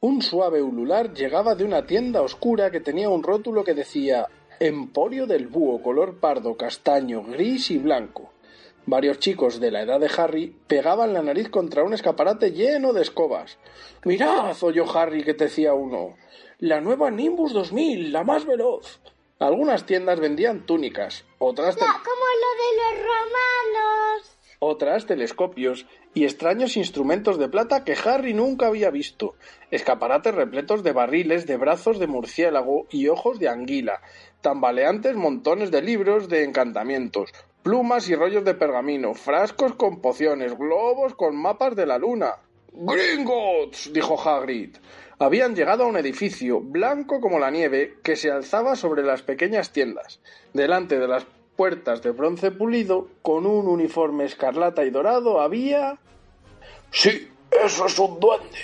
[0.00, 4.26] Un suave ulular llegaba de una tienda oscura que tenía un rótulo que decía
[4.58, 8.32] Emporio del Búho color pardo, castaño, gris y blanco.
[8.84, 13.02] Varios chicos de la edad de Harry pegaban la nariz contra un escaparate lleno de
[13.02, 13.58] escobas.
[14.06, 16.16] Mirad, oyó Harry que decía uno.
[16.58, 18.98] La nueva Nimbus 2000, la más veloz.
[19.38, 24.38] Algunas tiendas vendían túnicas, otras, como lo de los romanos.
[24.58, 29.36] otras telescopios y extraños instrumentos de plata que Harry nunca había visto,
[29.70, 34.00] escaparates repletos de barriles de brazos de murciélago y ojos de anguila,
[34.40, 37.30] tambaleantes montones de libros de encantamientos,
[37.62, 42.34] plumas y rollos de pergamino, frascos con pociones, globos con mapas de la luna.
[42.72, 44.76] Gringotts, dijo Hagrid.
[45.18, 49.72] Habían llegado a un edificio, blanco como la nieve, que se alzaba sobre las pequeñas
[49.72, 50.20] tiendas.
[50.52, 51.26] Delante de las
[51.56, 55.98] puertas de bronce pulido, con un uniforme escarlata y dorado, había...
[56.92, 57.28] Sí,
[57.64, 58.58] eso es un duende.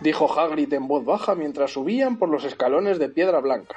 [0.00, 3.76] dijo Hagrid en voz baja mientras subían por los escalones de piedra blanca.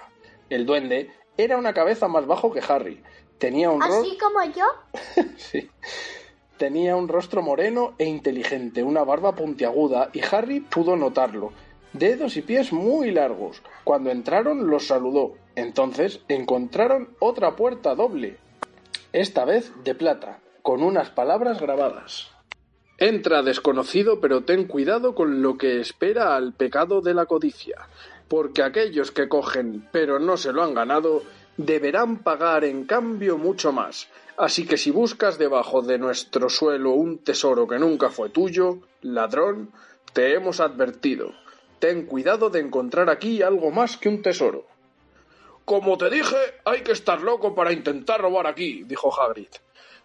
[0.50, 3.02] El duende era una cabeza más bajo que Harry.
[3.38, 4.66] Tenía un ro- Así como yo.
[5.38, 5.70] Sí.
[6.58, 11.54] Tenía un rostro moreno e inteligente, una barba puntiaguda, y Harry pudo notarlo.
[11.94, 13.62] Dedos y pies muy largos.
[13.84, 15.34] Cuando entraron los saludó.
[15.56, 18.38] Entonces encontraron otra puerta doble,
[19.12, 22.32] esta vez de plata, con unas palabras grabadas.
[22.98, 27.88] Entra desconocido, pero ten cuidado con lo que espera al pecado de la codicia,
[28.28, 31.24] porque aquellos que cogen pero no se lo han ganado
[31.58, 34.08] deberán pagar en cambio mucho más.
[34.38, 39.72] Así que si buscas debajo de nuestro suelo un tesoro que nunca fue tuyo, ladrón,
[40.14, 41.34] te hemos advertido.
[41.80, 44.66] Ten cuidado de encontrar aquí algo más que un tesoro.
[45.66, 49.50] Como te dije, hay que estar loco para intentar robar aquí, dijo Hagrid.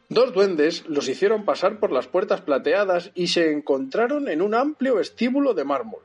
[0.08, 4.96] Dos duendes los hicieron pasar por las puertas plateadas y se encontraron en un amplio
[4.96, 6.02] vestíbulo de mármol.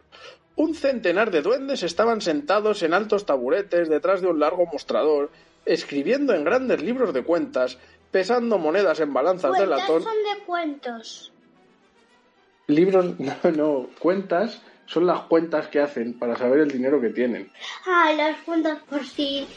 [0.55, 5.29] Un centenar de duendes estaban sentados en altos taburetes detrás de un largo mostrador,
[5.65, 7.77] escribiendo en grandes libros de cuentas
[8.11, 10.03] pesando monedas en balanzas de latón.
[10.03, 11.31] son de cuentos.
[12.67, 17.51] Libros, no, no, cuentas son las cuentas que hacen para saber el dinero que tienen.
[17.85, 19.47] Ah, las cuentas por si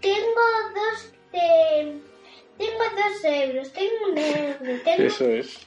[0.00, 0.40] tengo
[0.74, 2.00] dos de...
[2.56, 5.02] Tengo dos euros, tengo un euro, tengo...
[5.02, 5.66] Eso es.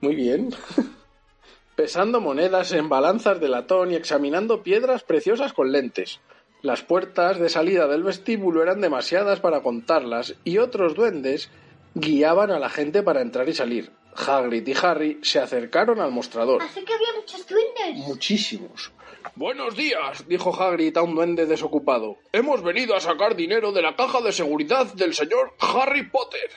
[0.00, 0.54] Muy bien.
[1.76, 6.20] Pesando monedas en balanzas de latón y examinando piedras preciosas con lentes.
[6.62, 11.50] Las puertas de salida del vestíbulo eran demasiadas para contarlas y otros duendes
[11.94, 13.90] guiaban a la gente para entrar y salir.
[14.14, 16.62] Hagrid y Harry se acercaron al mostrador.
[16.62, 18.06] Así que había muchos duendes.
[18.06, 18.92] Muchísimos.
[19.36, 20.26] Buenos días.
[20.28, 22.18] Dijo Hagrid a un duende desocupado.
[22.32, 26.50] Hemos venido a sacar dinero de la caja de seguridad del señor Harry Potter.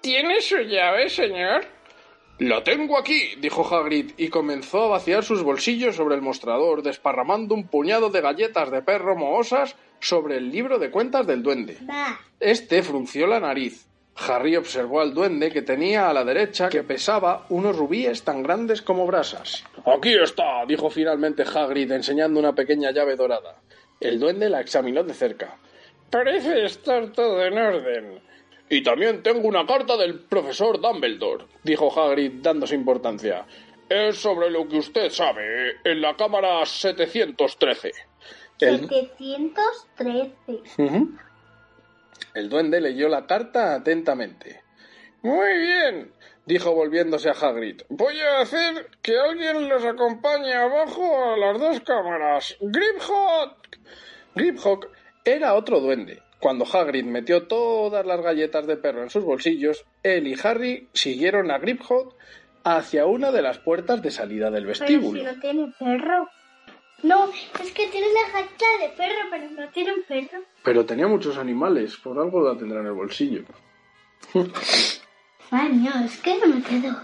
[0.00, 1.64] ¿Tiene su llave, señor?
[2.38, 7.52] La tengo aquí, dijo Hagrid y comenzó a vaciar sus bolsillos sobre el mostrador, desparramando
[7.52, 11.78] un puñado de galletas de perro mohosas sobre el libro de cuentas del duende.
[12.38, 13.88] Este frunció la nariz.
[14.26, 18.82] Harry observó al duende que tenía a la derecha que pesaba unos rubíes tan grandes
[18.82, 19.64] como brasas.
[19.86, 23.60] Aquí está, Dijo finalmente Hagrid enseñando una pequeña llave dorada.
[24.00, 25.56] El duende la examinó de cerca.
[26.10, 28.20] Parece estar todo en orden.
[28.70, 31.46] Y también tengo una carta del profesor Dumbledore.
[31.62, 33.46] Dijo Hagrid dándose importancia.
[33.88, 37.92] Es sobre lo que usted sabe en la cámara 713.
[38.60, 40.32] El, 713.
[40.78, 41.18] Ujú.
[42.38, 44.62] El duende leyó la carta atentamente.
[45.22, 46.12] Muy bien,
[46.46, 47.82] dijo volviéndose a Hagrid.
[47.88, 52.56] Voy a hacer que alguien los acompañe abajo a las dos cámaras.
[52.60, 53.56] ¡Griphook!
[54.36, 54.88] Griphook
[55.24, 56.22] era otro duende.
[56.38, 61.50] Cuando Hagrid metió todas las galletas de perro en sus bolsillos, él y Harry siguieron
[61.50, 62.14] a Griphook
[62.62, 65.24] hacia una de las puertas de salida del Pero si vestíbulo.
[65.24, 66.28] no tiene perro.
[67.02, 70.42] No, es que tiene la galleta de perro, pero no tiene un perro.
[70.64, 73.44] Pero tenía muchos animales, por algo la tendrá en el bolsillo.
[75.50, 76.94] Es que no me quedo.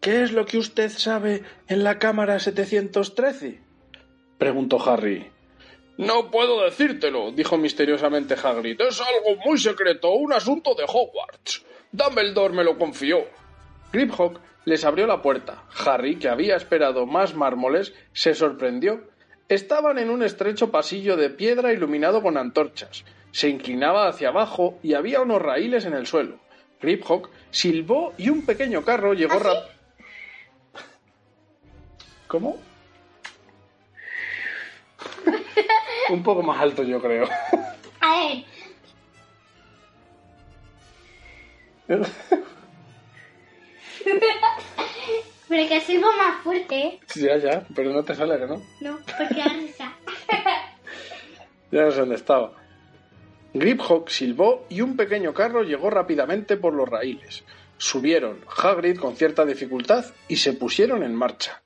[0.00, 3.60] ¿Qué es lo que usted sabe en la cámara 713?
[4.38, 5.30] preguntó Harry.
[5.96, 8.80] No puedo decírtelo, Dijo misteriosamente Hagrid.
[8.80, 11.64] Es algo muy secreto, un asunto de Hogwarts.
[11.92, 13.26] Dumbledore me lo confió.
[13.92, 15.64] Griphook les abrió la puerta.
[15.84, 19.13] Harry, que había esperado más mármoles, se sorprendió.
[19.48, 23.04] Estaban en un estrecho pasillo de piedra iluminado con antorchas.
[23.30, 26.38] Se inclinaba hacia abajo y había unos raíles en el suelo.
[26.80, 29.68] Griphook silbó y un pequeño carro llegó rap-
[32.26, 32.58] ¿Cómo?
[36.10, 37.28] un poco más alto, yo creo.
[38.00, 38.42] A
[41.88, 41.88] ver,
[45.54, 48.60] pero que silbo más fuerte, ya, ya, pero no te sale no.
[48.80, 49.96] No, porque risa.
[51.70, 52.52] Ya no sé dónde estaba.
[53.52, 57.44] Griphook silbó y un pequeño carro llegó rápidamente por los raíles.
[57.78, 61.62] Subieron Hagrid con cierta dificultad y se pusieron en marcha.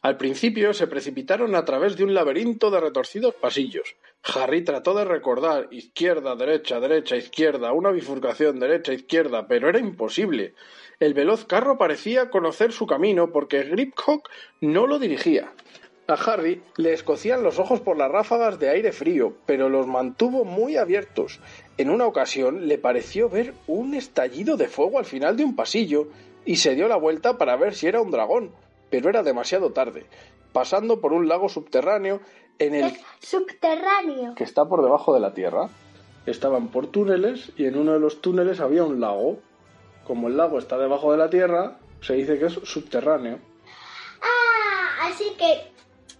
[0.00, 3.96] Al principio se precipitaron a través de un laberinto de retorcidos pasillos.
[4.22, 10.54] Harry trató de recordar izquierda, derecha, derecha, izquierda, una bifurcación derecha, izquierda, pero era imposible.
[11.00, 14.28] El veloz carro parecía conocer su camino porque Griphook
[14.60, 15.52] no lo dirigía.
[16.08, 20.44] A Harry le escocían los ojos por las ráfagas de aire frío, pero los mantuvo
[20.44, 21.38] muy abiertos.
[21.76, 26.08] En una ocasión le pareció ver un estallido de fuego al final de un pasillo
[26.44, 28.50] y se dio la vuelta para ver si era un dragón,
[28.90, 30.06] pero era demasiado tarde.
[30.52, 32.20] Pasando por un lago subterráneo
[32.58, 34.34] en el Es subterráneo.
[34.34, 35.68] que está por debajo de la tierra.
[36.26, 39.38] Estaban por túneles y en uno de los túneles había un lago.
[40.08, 43.38] Como el lago está debajo de la tierra, se dice que es subterráneo.
[44.22, 45.70] Ah, así que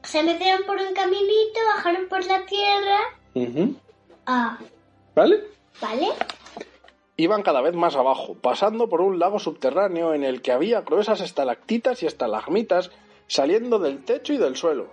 [0.02, 2.98] se metieron por un caminito, bajaron por la tierra.
[3.34, 3.74] Ujú.
[4.26, 4.58] Ah,
[5.14, 5.42] ¿Vale?
[5.80, 6.08] ¿vale?
[7.16, 11.22] Iban cada vez más abajo, pasando por un lago subterráneo en el que había gruesas
[11.22, 12.90] estalactitas y estalagmitas
[13.26, 14.88] saliendo del techo y del suelo.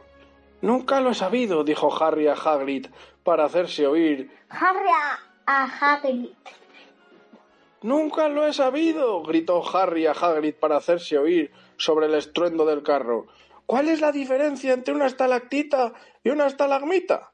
[0.62, 2.88] Nunca lo he sabido, dijo Harry a Hagrid
[3.26, 4.32] para hacerse oír.
[4.50, 4.90] Harry
[5.46, 6.30] a Hagrid.
[7.86, 12.82] Nunca lo he sabido, gritó Harry a Hagrid para hacerse oír sobre el estruendo del
[12.82, 13.28] carro.
[13.68, 15.94] ¿Cuál es la diferencia entre una estalactita
[16.24, 17.32] y una estalagmita?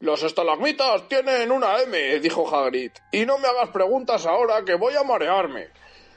[0.00, 2.90] Las estalagmitas tienen una M, dijo Hagrid.
[3.12, 5.68] Y no me hagas preguntas ahora que voy a marearme.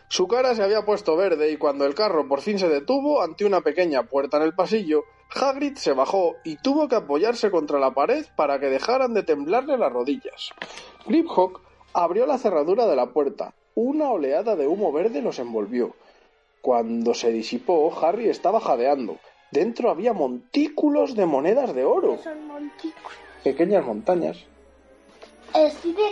[0.08, 3.46] Su cara se había puesto verde y cuando el carro por fin se detuvo ante
[3.46, 7.94] una pequeña puerta en el pasillo, Hagrid se bajó y tuvo que apoyarse contra la
[7.94, 10.50] pared para que dejaran de temblarle las rodillas.
[11.06, 11.62] Griphook
[11.94, 13.54] abrió la cerradura de la puerta.
[13.82, 15.96] Una oleada de humo verde los envolvió.
[16.62, 19.20] Cuando se disipó, Harry estaba jadeando.
[19.52, 22.18] Dentro había montículos de monedas de oro.
[22.22, 23.18] Son montículos.
[23.42, 24.44] Pequeñas montañas.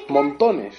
[0.07, 0.77] Montones.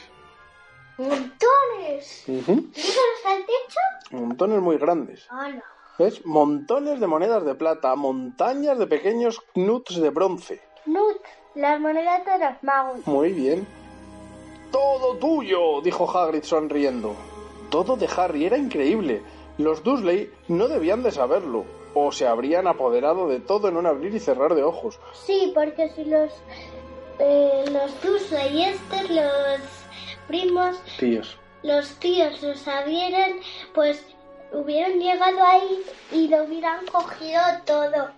[0.96, 2.24] Montones.
[2.26, 2.52] Ujú.
[2.74, 4.16] ¿Y eso hasta el techo?
[4.16, 5.26] Montones muy grandes.
[5.28, 5.62] ¡Hala!
[5.98, 6.24] ¿Ves?
[6.24, 10.62] Montones de monedas de plata, montañas de pequeños knuts de bronce.
[10.86, 11.20] Nut,
[11.54, 13.06] las monedas de los magos.
[13.06, 13.66] Muy bien.
[14.70, 17.14] Todo tuyo, dijo Hagrid sonriendo.
[17.70, 19.22] Todo de Harry era increíble.
[19.58, 24.14] Los Dursley no debían de saberlo, o se habrían apoderado de todo en un abrir
[24.14, 24.98] y cerrar de ojos.
[25.12, 26.32] Sí, porque si los
[27.18, 29.60] eh, los Dursley y estos, los
[30.28, 31.36] primos, Tíos.
[31.62, 33.32] los tíos lo sabieran,
[33.74, 34.04] pues
[34.52, 38.10] hubieran llegado ahí y lo hubieran cogido todo.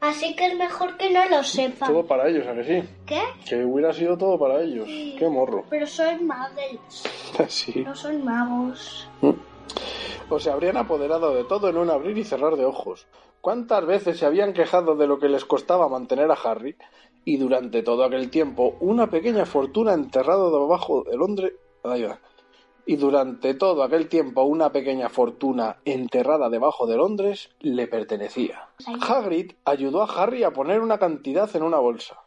[0.00, 1.92] Así que es mejor que no lo sepan.
[1.92, 2.88] Todo para ellos, ¿a que sí?
[3.06, 3.20] ¿Qué?
[3.46, 4.86] Que hubiera sido todo para ellos.
[4.86, 5.14] Sí.
[5.18, 5.64] Qué morro.
[5.68, 7.04] Pero son magos,
[7.48, 7.82] sí.
[7.84, 9.08] no son magos.
[10.30, 13.06] O se habrían apoderado de todo en un abrir y cerrar de ojos.
[13.40, 16.76] ¿Cuántas veces se habían quejado de lo que les costaba mantener a Harry?
[17.24, 21.52] Y durante todo aquel tiempo, una pequeña fortuna enterrada debajo de Londres.
[21.84, 22.18] Va.
[22.90, 28.70] Y durante todo aquel tiempo, una pequeña fortuna enterrada debajo de Londres le pertenecía.
[29.08, 32.24] Hagrid ayudó a Harry a poner una cantidad en una bolsa.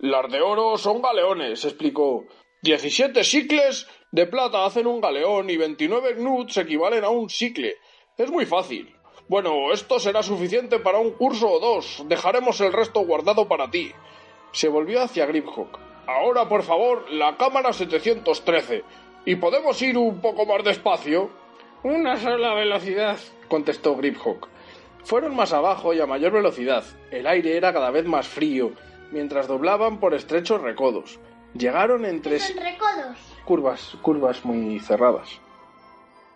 [0.00, 2.26] Las de oro son galeones, explicó.
[2.62, 7.76] 17 sicles de plata hacen un galeón y 29 knuts equivalen a un sicle.
[8.18, 8.94] Es muy fácil.
[9.28, 12.04] Bueno, esto será suficiente para un curso o dos.
[12.06, 13.92] Dejaremos el resto guardado para ti.
[14.52, 15.89] Se volvió hacia Griphook.
[16.10, 18.82] Ahora, por favor, la cámara 713.
[19.26, 21.30] ¿Y podemos ir un poco más despacio?
[21.84, 23.16] Una sola velocidad,
[23.48, 24.48] contestó Griphook.
[25.04, 26.82] Fueron más abajo y a mayor velocidad.
[27.12, 28.72] El aire era cada vez más frío,
[29.12, 31.20] mientras doblaban por estrechos recodos.
[31.54, 33.16] Llegaron entre ¿Son recodos?
[33.44, 35.38] curvas, curvas muy cerradas.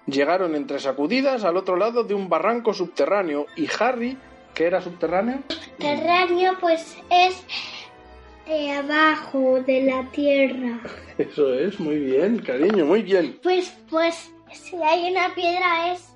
[0.07, 4.17] Llegaron entre sacudidas al otro lado de un barranco subterráneo y Harry,
[4.55, 5.41] que era subterráneo,
[5.79, 7.45] Terráneo, pues es
[8.47, 10.81] de abajo de la tierra.
[11.19, 13.39] eso es, muy bien, cariño, muy bien.
[13.43, 16.15] Pues, pues, si hay una piedra es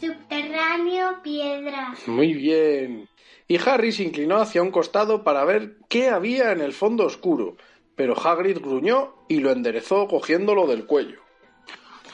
[0.00, 1.94] subterráneo piedra.
[2.06, 3.08] Muy bien.
[3.46, 7.56] Y Harry se inclinó hacia un costado para ver qué había en el fondo oscuro,
[7.94, 11.20] pero Hagrid gruñó y lo enderezó cogiéndolo del cuello.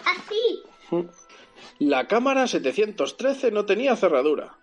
[0.05, 1.07] Así.
[1.79, 4.60] La cámara 713 no tenía cerradura.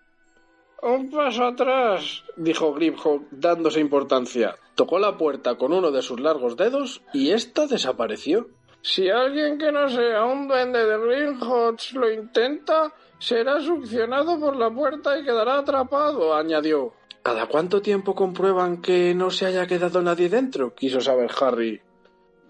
[0.82, 4.56] Un paso atrás, dijo Griphook dándose importancia.
[4.76, 8.48] Tocó la puerta con uno de sus largos dedos y ésta desapareció.
[8.82, 14.70] Si alguien que no sea un duende de Gringotts lo intenta, será succionado por la
[14.70, 16.94] puerta y quedará atrapado, añadió.
[17.24, 20.76] ¿Cada cuánto tiempo comprueban que no se haya quedado nadie dentro?
[20.76, 21.82] quiso saber Harry.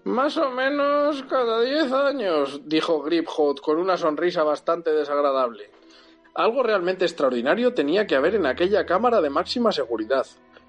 [0.04, 5.70] Más o menos cada diez años, dijo Griphook con una sonrisa bastante desagradable.
[6.38, 10.24] Algo realmente extraordinario tenía que haber en aquella cámara de máxima seguridad.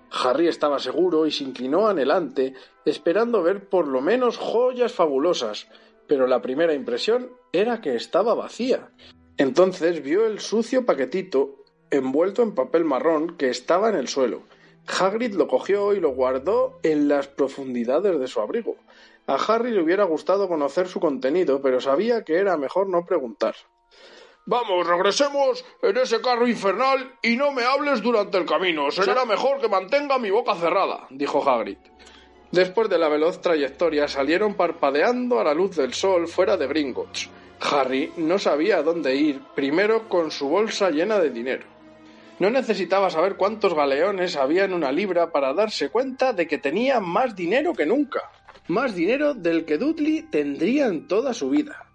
[0.09, 2.55] Harry estaba seguro y se inclinó anhelante,
[2.85, 5.67] esperando ver por lo menos joyas fabulosas,
[6.07, 8.89] pero la primera impresión era que estaba vacía.
[9.37, 14.41] Entonces vio el sucio paquetito envuelto en papel marrón que estaba en el suelo.
[14.87, 18.75] Hagrid lo cogió y lo guardó en las profundidades de su abrigo.
[19.27, 23.53] A Harry le hubiera gustado conocer su contenido, pero sabía que era mejor no preguntar.
[24.45, 28.89] Vamos, regresemos en ese carro infernal y no me hables durante el camino.
[28.89, 31.05] Será mejor que mantenga mi boca cerrada.
[31.11, 31.77] dijo Hagrid.
[32.51, 37.29] Después de la veloz trayectoria salieron parpadeando a la luz del sol fuera de Gringotts.
[37.61, 41.67] Harry no sabía a dónde ir, primero con su bolsa llena de dinero.
[42.39, 46.99] No necesitaba saber cuántos galeones había en una libra para darse cuenta de que tenía
[47.01, 48.31] más dinero que nunca.
[48.69, 51.88] Más dinero del que Dudley tendría en toda su vida.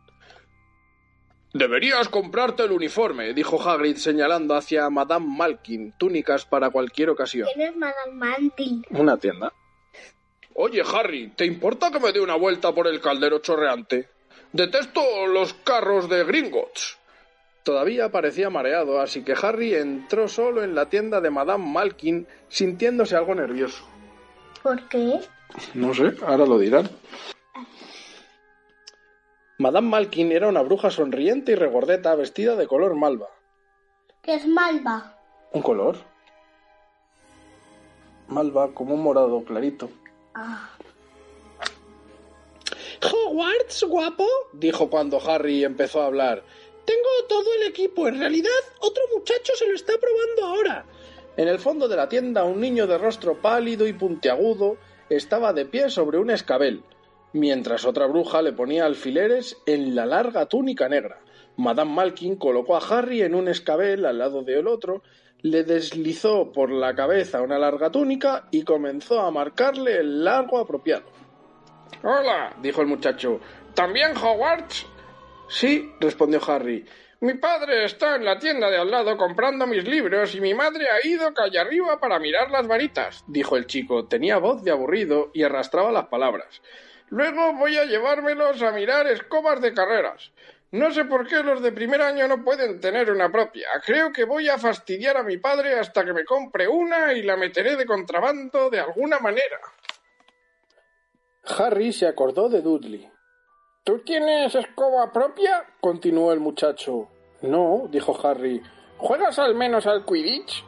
[1.54, 7.46] Deberías comprarte el uniforme, dijo Hagrid señalando hacia Madame Malkin, túnicas para cualquier ocasión.
[7.54, 8.82] ¿Quién es Madame Mantle?
[8.90, 9.52] Una tienda.
[10.54, 14.08] Oye, Harry, ¿te importa que me dé una vuelta por el caldero chorreante?
[14.52, 16.98] Detesto los carros de Gringotts.
[17.62, 23.14] Todavía parecía mareado, así que Harry entró solo en la tienda de Madame Malkin, sintiéndose
[23.14, 23.88] algo nervioso.
[24.60, 25.20] ¿Por qué?
[25.74, 26.90] No sé, ahora lo dirán.
[29.56, 33.28] Madame Malkin era una bruja sonriente y regordeta vestida de color malva.
[34.20, 35.16] ¿Qué es malva?
[35.52, 35.96] ¿Un color?
[38.26, 39.90] Malva, como un morado clarito.
[40.34, 40.70] Ah.
[43.00, 46.42] Hogwarts, guapo, dijo cuando Harry empezó a hablar.
[46.84, 48.08] Tengo todo el equipo.
[48.08, 48.50] En realidad,
[48.80, 50.84] otro muchacho se lo está probando ahora.
[51.36, 54.78] En el fondo de la tienda, un niño de rostro pálido y puntiagudo
[55.10, 56.82] estaba de pie sobre un escabel,
[57.34, 61.20] mientras otra bruja le ponía alfileres en la larga túnica negra.
[61.56, 65.02] Madame Malkin colocó a Harry en un escabel al lado del otro,
[65.42, 71.04] le deslizó por la cabeza una larga túnica y comenzó a marcarle el largo apropiado.
[72.02, 73.40] Hola, dijo el muchacho.
[73.74, 74.86] ¿También Hogwarts?
[75.48, 76.84] Sí, respondió Harry.
[77.20, 80.86] Mi padre está en la tienda de al lado comprando mis libros y mi madre
[80.90, 84.06] ha ido calle arriba para mirar las varitas, dijo el chico.
[84.06, 86.60] Tenía voz de aburrido y arrastraba las palabras.
[87.08, 90.32] Luego voy a llevármelos a mirar escobas de carreras.
[90.72, 93.68] No sé por qué los de primer año no pueden tener una propia.
[93.86, 97.36] Creo que voy a fastidiar a mi padre hasta que me compre una y la
[97.36, 99.60] meteré de contrabando de alguna manera.
[101.58, 103.08] Harry se acordó de Dudley.
[103.84, 105.64] ¿Tú tienes escoba propia?
[105.80, 107.08] continuó el muchacho.
[107.42, 108.60] No, dijo Harry.
[108.96, 110.64] ¿Juegas al menos al Quidditch?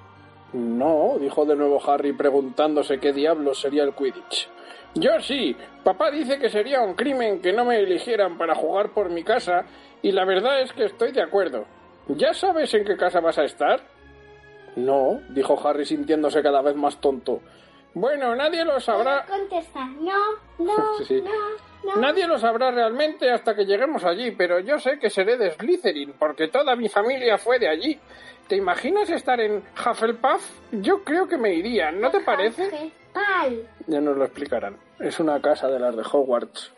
[0.52, 4.50] No, dijo de nuevo Harry preguntándose qué diablos sería el Quidditch.
[4.96, 5.54] Yo sí.
[5.84, 9.64] Papá dice que sería un crimen que no me eligieran para jugar por mi casa
[10.02, 11.66] y la verdad es que estoy de acuerdo.
[12.08, 13.80] ¿Ya sabes en qué casa vas a estar?
[14.76, 17.40] No, dijo Harry sintiéndose cada vez más tonto.
[17.94, 19.24] Bueno, nadie lo sabrá.
[19.26, 20.12] Contesta, no,
[20.58, 20.76] no,
[21.10, 21.96] no, no.
[22.00, 26.14] Nadie lo sabrá realmente hasta que lleguemos allí, pero yo sé que seré de Slytherin,
[26.18, 27.98] porque toda mi familia fue de allí.
[28.48, 30.46] ¿Te imaginas estar en Hufflepuff?
[30.72, 32.92] Yo creo que me iría, ¿no te parece?
[33.86, 34.76] Ya nos lo explicarán.
[34.98, 36.72] Es una casa de las de Hogwarts.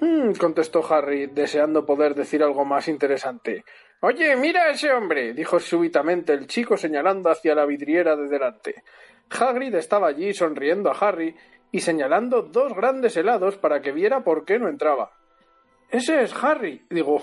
[0.00, 3.64] Hmm, contestó Harry, deseando poder decir algo más interesante.
[4.00, 8.82] Oye, mira a ese hombre, dijo súbitamente el chico señalando hacia la vidriera de delante.
[9.30, 11.34] Hagrid estaba allí sonriendo a Harry
[11.72, 15.12] y señalando dos grandes helados para que viera por qué no entraba.
[15.90, 17.22] Ese es Harry, digo.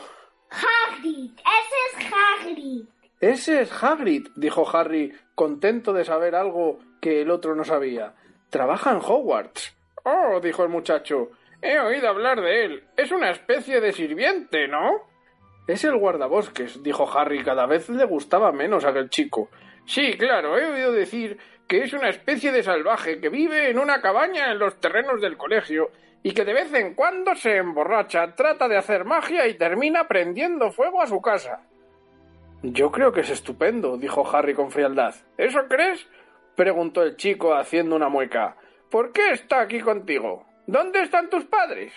[0.49, 2.85] Hagrid, ese es Hagrid.
[3.19, 8.13] Ese es Hagrid, dijo Harry, contento de saber algo que el otro no sabía.
[8.49, 9.75] Trabaja en Hogwarts.
[10.03, 11.31] Oh, dijo el muchacho.
[11.61, 12.83] He oído hablar de él.
[12.95, 15.01] Es una especie de sirviente, ¿no?
[15.67, 17.43] Es el guardabosques, dijo Harry.
[17.43, 19.49] Cada vez le gustaba menos a aquel chico.
[19.85, 21.37] Sí, claro, he oído decir
[21.67, 25.37] que es una especie de salvaje que vive en una cabaña en los terrenos del
[25.37, 25.91] colegio
[26.23, 30.71] y que de vez en cuando se emborracha, trata de hacer magia y termina prendiendo
[30.71, 31.61] fuego a su casa.
[32.63, 35.15] Yo creo que es estupendo, dijo Harry con frialdad.
[35.37, 36.07] ¿Eso crees?
[36.55, 38.57] Preguntó el chico haciendo una mueca.
[38.89, 40.45] ¿Por qué está aquí contigo?
[40.67, 41.93] ¿Dónde están tus padres?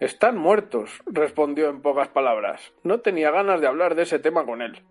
[0.00, 2.72] Están muertos, respondió en pocas palabras.
[2.82, 4.82] No tenía ganas de hablar de ese tema con él.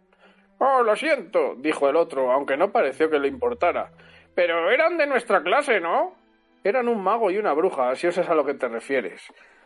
[0.60, 3.92] Oh, lo siento, dijo el otro, aunque no pareció que le importara.
[4.36, 6.16] Pero eran de nuestra clase, ¿no?
[6.64, 9.22] Eran un mago y una bruja, si eso es a lo que te refieres.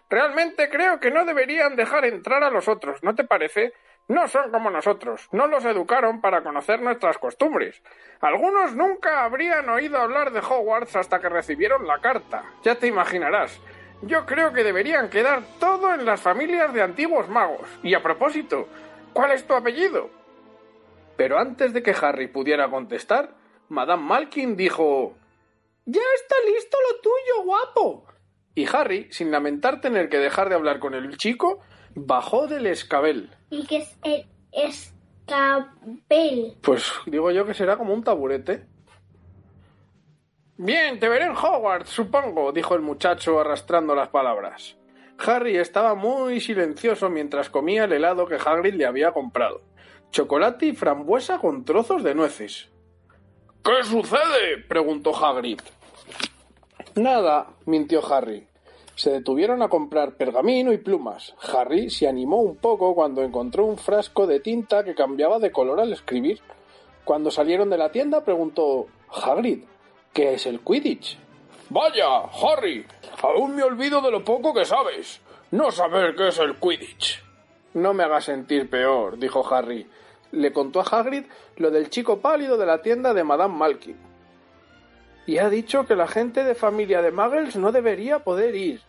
[0.10, 3.74] Realmente creo que no deberían dejar entrar a los otros, ¿no te parece?
[4.08, 7.82] No son como nosotros, no los educaron para conocer nuestras costumbres.
[8.20, 12.43] Algunos nunca habrían oído hablar de Hogwarts hasta que recibieron la carta.
[12.64, 13.60] Ya te imaginarás.
[14.01, 17.68] Yo creo que deberían quedar todo en las familias de antiguos magos.
[17.82, 18.68] Y a propósito,
[19.14, 20.10] ¿cuál es tu apellido?
[21.16, 23.34] Pero antes de que Harry pudiera contestar,
[23.70, 25.16] Madame Malkin dijo
[25.86, 28.06] Ya está listo lo tuyo, guapo.
[28.56, 31.62] Y Harry, sin lamentar tener que dejar de hablar con el chico,
[31.96, 33.30] bajó del escabel.
[33.50, 36.58] ¿Y qué es el escabel?
[36.62, 38.66] Pues digo yo que será como un taburete.
[40.58, 44.78] Bien, te veré en Hogwarts, supongo, dijo el muchacho arrastrando las palabras.
[45.26, 49.62] Harry estaba muy silencioso mientras comía el helado que Hagrid le había comprado
[50.14, 52.70] chocolate y frambuesa con trozos de nueces.
[53.64, 54.60] ¿Qué sucede?
[54.70, 55.60] preguntó Hagrid.
[56.96, 58.48] Nada, mintió Harry.
[58.96, 61.36] Se detuvieron a comprar pergamino y plumas.
[61.54, 65.80] Harry se animó un poco cuando encontró un frasco de tinta que cambiaba de color
[65.80, 66.39] al escribir.
[67.04, 69.64] Cuando salieron de la tienda preguntó Hagrid,
[70.14, 71.18] ¿qué es el Quidditch?
[71.70, 72.86] Vaya, Harry,
[73.22, 75.22] aún me olvido de lo poco que sabes.
[75.52, 77.24] No saber qué es el Quidditch.
[77.74, 79.88] No me hagas sentir peor, dijo Harry
[80.34, 81.26] le contó a Hagrid
[81.58, 83.96] lo del chico pálido de la tienda de Madame Malkin.
[85.26, 88.82] Y ha dicho que la gente de familia de Muggles no debería poder ir.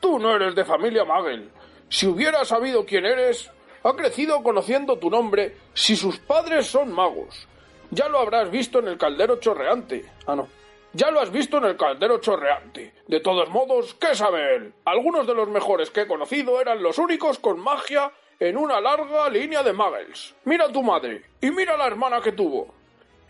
[0.00, 1.48] Tú no eres de familia Muggle.
[1.88, 3.50] Si hubiera sabido quién eres,
[3.82, 7.46] ha crecido conociendo tu nombre si sus padres son magos.
[7.90, 10.04] Ya lo habrás visto en el caldero chorreante.
[10.26, 10.48] Ah, no.
[10.92, 12.94] Ya lo has visto en el caldero chorreante.
[13.06, 14.74] De todos modos, ¿qué sabe él?
[14.84, 19.28] Algunos de los mejores que he conocido eran los únicos con magia en una larga
[19.28, 20.34] línea de muggles.
[20.44, 22.74] Mira a tu madre y mira a la hermana que tuvo.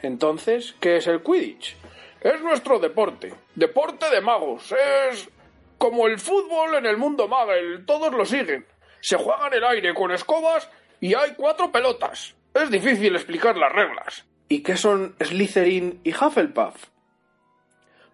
[0.02, 1.76] Entonces, ¿qué es el Quidditch?
[2.24, 3.34] Es nuestro deporte.
[3.54, 4.72] Deporte de magos.
[4.72, 5.28] Es
[5.76, 7.80] como el fútbol en el mundo muggle.
[7.80, 8.66] Todos lo siguen.
[9.00, 10.70] Se juega en el aire con escobas
[11.00, 12.34] y hay cuatro pelotas.
[12.54, 14.24] Es difícil explicar las reglas.
[14.48, 16.86] ¿Y qué son Slytherin y Hufflepuff?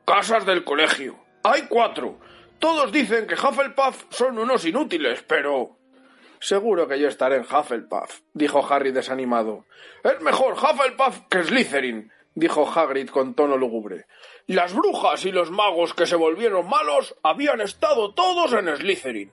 [0.04, 1.16] Casas del colegio.
[1.44, 2.18] Hay cuatro.
[2.58, 5.78] Todos dicen que Hufflepuff son unos inútiles, pero
[6.42, 9.66] Seguro que yo estaré en Hufflepuff, dijo Harry desanimado.
[10.02, 12.10] Es mejor Hufflepuff que Slytherin.
[12.34, 14.06] Dijo Hagrid con tono lúgubre.
[14.46, 19.30] Las brujas y los magos que se volvieron malos habían estado todos en Slytherin.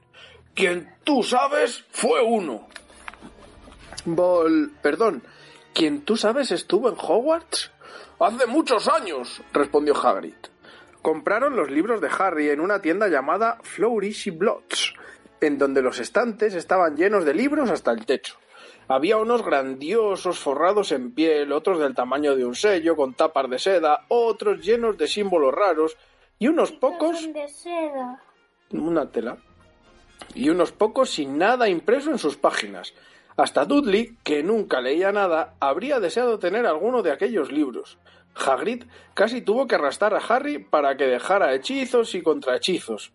[0.54, 2.68] Quien tú sabes fue uno.
[4.06, 4.72] Vol...
[4.82, 5.24] perdón,
[5.74, 7.72] ¿quién tú sabes estuvo en Hogwarts?
[8.20, 10.34] Hace muchos años, respondió Hagrid.
[11.02, 14.94] Compraron los libros de Harry en una tienda llamada Flourish y Blots,
[15.40, 18.38] en donde los estantes estaban llenos de libros hasta el techo.
[18.90, 23.60] Había unos grandiosos forrados en piel, otros del tamaño de un sello, con tapas de
[23.60, 25.98] seda, otros llenos de símbolos raros,
[26.40, 27.22] y unos pocos.
[27.34, 28.22] de seda.
[28.72, 29.38] Una tela.
[30.34, 32.94] Y unos pocos sin nada impreso en sus páginas.
[33.36, 37.98] Hasta Dudley, que nunca leía nada, habría deseado tener alguno de aquellos libros.
[38.36, 38.84] Hagrid
[39.14, 43.12] casi tuvo que arrastrar a Harry para que dejara hechizos y contrahechizos,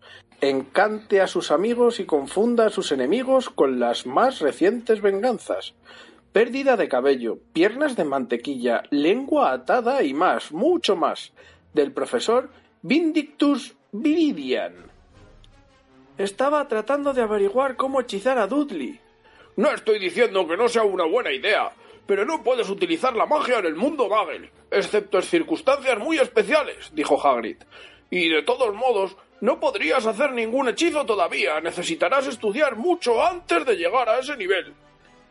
[0.49, 5.73] encante a sus amigos y confunda a sus enemigos con las más recientes venganzas.
[6.33, 11.31] Pérdida de cabello, piernas de mantequilla, lengua atada y más, mucho más,
[11.73, 12.49] del profesor
[12.81, 14.91] Vindictus Viridian.
[16.17, 18.99] Estaba tratando de averiguar cómo hechizar a Dudley.
[19.55, 21.71] No estoy diciendo que no sea una buena idea,
[22.05, 26.91] pero no puedes utilizar la magia en el mundo Bagel, excepto en circunstancias muy especiales,
[26.93, 27.57] dijo Hagrid.
[28.09, 31.59] Y de todos modos, no podrías hacer ningún hechizo todavía.
[31.59, 34.73] Necesitarás estudiar mucho antes de llegar a ese nivel.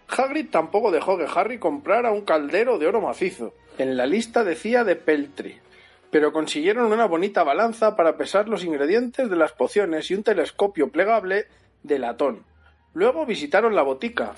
[0.07, 3.55] Hagrid tampoco dejó que Harry comprara un caldero de oro macizo.
[3.79, 5.63] En la lista decía de peltre,
[6.11, 10.91] pero consiguieron una bonita balanza para pesar los ingredientes de las pociones y un telescopio
[10.91, 11.47] plegable
[11.83, 12.45] de latón.
[12.93, 14.35] Luego visitaron la botica,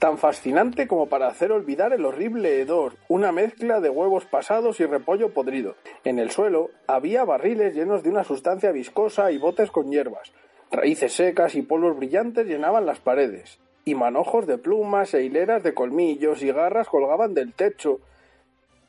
[0.00, 4.86] tan fascinante como para hacer olvidar el horrible hedor, una mezcla de huevos pasados y
[4.86, 5.74] repollo podrido.
[6.04, 10.32] En el suelo había barriles llenos de una sustancia viscosa y botes con hierbas.
[10.70, 15.74] Raíces secas y polvos brillantes llenaban las paredes, y manojos de plumas e hileras de
[15.74, 18.00] colmillos y garras colgaban del techo.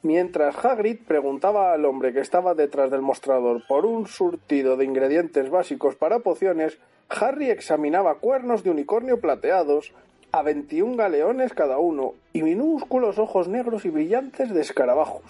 [0.03, 5.49] Mientras Hagrid preguntaba al hombre que estaba detrás del mostrador por un surtido de ingredientes
[5.49, 9.93] básicos para pociones, Harry examinaba cuernos de unicornio plateados,
[10.31, 15.23] a veintiún galeones cada uno, y minúsculos ojos negros y brillantes de escarabajos.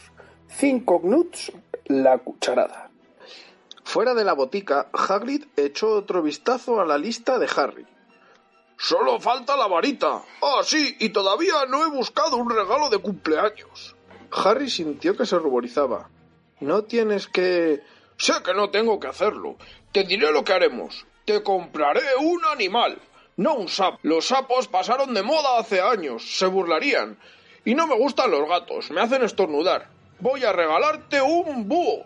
[0.47, 1.51] Cinco knuts
[1.85, 2.89] la cucharada.
[3.83, 7.85] Fuera de la botica, Hagrid echó otro vistazo a la lista de Harry.
[8.77, 10.23] Solo falta la varita.
[10.41, 13.95] Ah, sí, y todavía no he buscado un regalo de cumpleaños.
[14.31, 16.09] Harry sintió que se ruborizaba.
[16.61, 17.81] No tienes que.
[18.17, 19.57] Sé que no tengo que hacerlo.
[19.91, 21.05] Te diré lo que haremos.
[21.25, 22.99] Te compraré un animal.
[23.37, 23.99] No un sapo.
[24.03, 26.37] Los sapos pasaron de moda hace años.
[26.37, 27.17] Se burlarían.
[27.65, 28.91] Y no me gustan los gatos.
[28.91, 29.87] Me hacen estornudar.
[30.19, 32.05] Voy a regalarte un búho.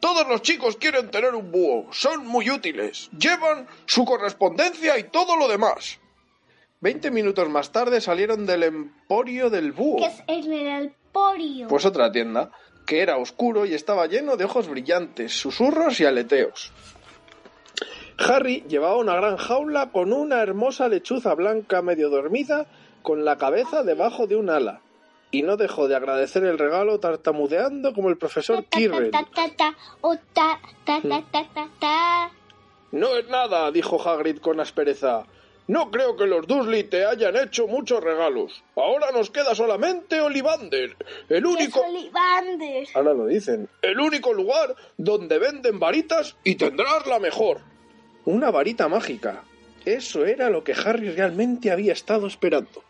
[0.00, 1.92] Todos los chicos quieren tener un búho.
[1.92, 3.10] Son muy útiles.
[3.18, 5.98] Llevan su correspondencia y todo lo demás.
[6.80, 9.98] Veinte minutos más tarde salieron del emporio del búho.
[9.98, 11.68] ¿Qué es el emporio?
[11.68, 12.50] Pues otra tienda,
[12.86, 16.72] que era oscuro y estaba lleno de ojos brillantes, susurros y aleteos.
[18.20, 22.66] Harry llevaba una gran jaula con una hermosa lechuza blanca medio dormida
[23.02, 24.82] con la cabeza debajo de un ala.
[25.30, 28.78] Y no dejó de agradecer el regalo tartamudeando como el profesor ta,
[31.80, 32.30] ta.
[32.92, 35.24] No es nada, dijo Hagrid con aspereza.
[35.68, 38.64] No creo que los Dursley te hayan hecho muchos regalos.
[38.74, 40.96] Ahora nos queda solamente Olivander,
[41.28, 42.88] el ¿Qué único, es Ollivander?
[42.94, 43.68] Ahora lo dicen.
[43.80, 47.69] el único lugar donde venden varitas y tendrás la mejor.
[48.24, 49.44] Una varita mágica.
[49.84, 52.84] Eso era lo que Harry realmente había estado esperando.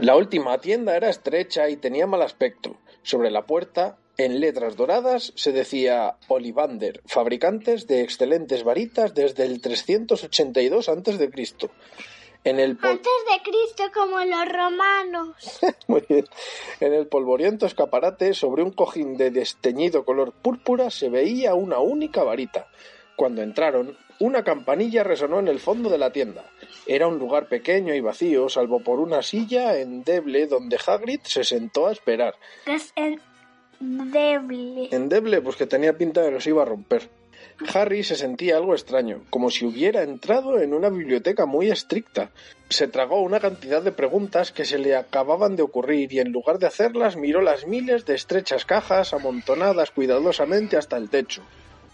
[0.00, 2.76] La última tienda era estrecha y tenía mal aspecto.
[3.02, 9.60] Sobre la puerta, en letras doradas, se decía Olivander, fabricantes de excelentes varitas desde el
[9.60, 11.30] 382 a.C.
[12.44, 15.36] En el pol- Antes de Cristo, como los romanos.
[15.88, 16.26] Muy bien.
[16.80, 22.22] En el polvoriento escaparate, sobre un cojín de desteñido color púrpura, se veía una única
[22.22, 22.68] varita.
[23.16, 26.44] Cuando entraron, una campanilla resonó en el fondo de la tienda.
[26.86, 31.86] Era un lugar pequeño y vacío, salvo por una silla endeble donde Hagrid se sentó
[31.86, 32.34] a esperar.
[32.66, 32.92] Es
[33.80, 34.88] endeble.
[34.90, 37.08] Endeble, pues que tenía pinta de que se iba a romper.
[37.72, 42.30] Harry se sentía algo extraño, como si hubiera entrado en una biblioteca muy estricta.
[42.68, 46.58] Se tragó una cantidad de preguntas que se le acababan de ocurrir y en lugar
[46.58, 51.42] de hacerlas miró las miles de estrechas cajas amontonadas cuidadosamente hasta el techo.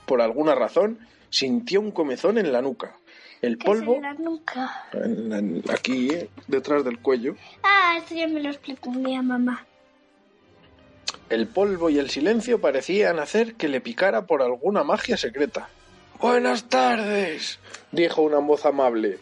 [0.06, 0.98] Por alguna razón
[1.28, 2.96] sintió un comezón en la nuca.
[3.42, 4.84] El ¿Qué es polvo, en la nuca?
[4.92, 9.66] en- en- aquí, eh, detrás del cuello, Ah, esto ya me lo explicó día mamá.
[11.28, 15.68] El polvo y el silencio parecían hacer que le picara por alguna magia secreta.
[16.20, 17.58] Buenas tardes,
[17.92, 19.18] dijo una voz amable.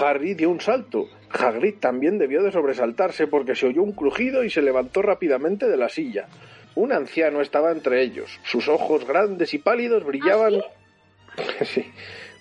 [0.00, 1.08] Harry dio un salto.
[1.30, 5.76] Hagrid también debió de sobresaltarse porque se oyó un crujido y se levantó rápidamente de
[5.76, 6.28] la silla.
[6.74, 8.40] Un anciano estaba entre ellos.
[8.44, 10.54] Sus ojos grandes y pálidos brillaban.
[11.64, 11.84] Sí,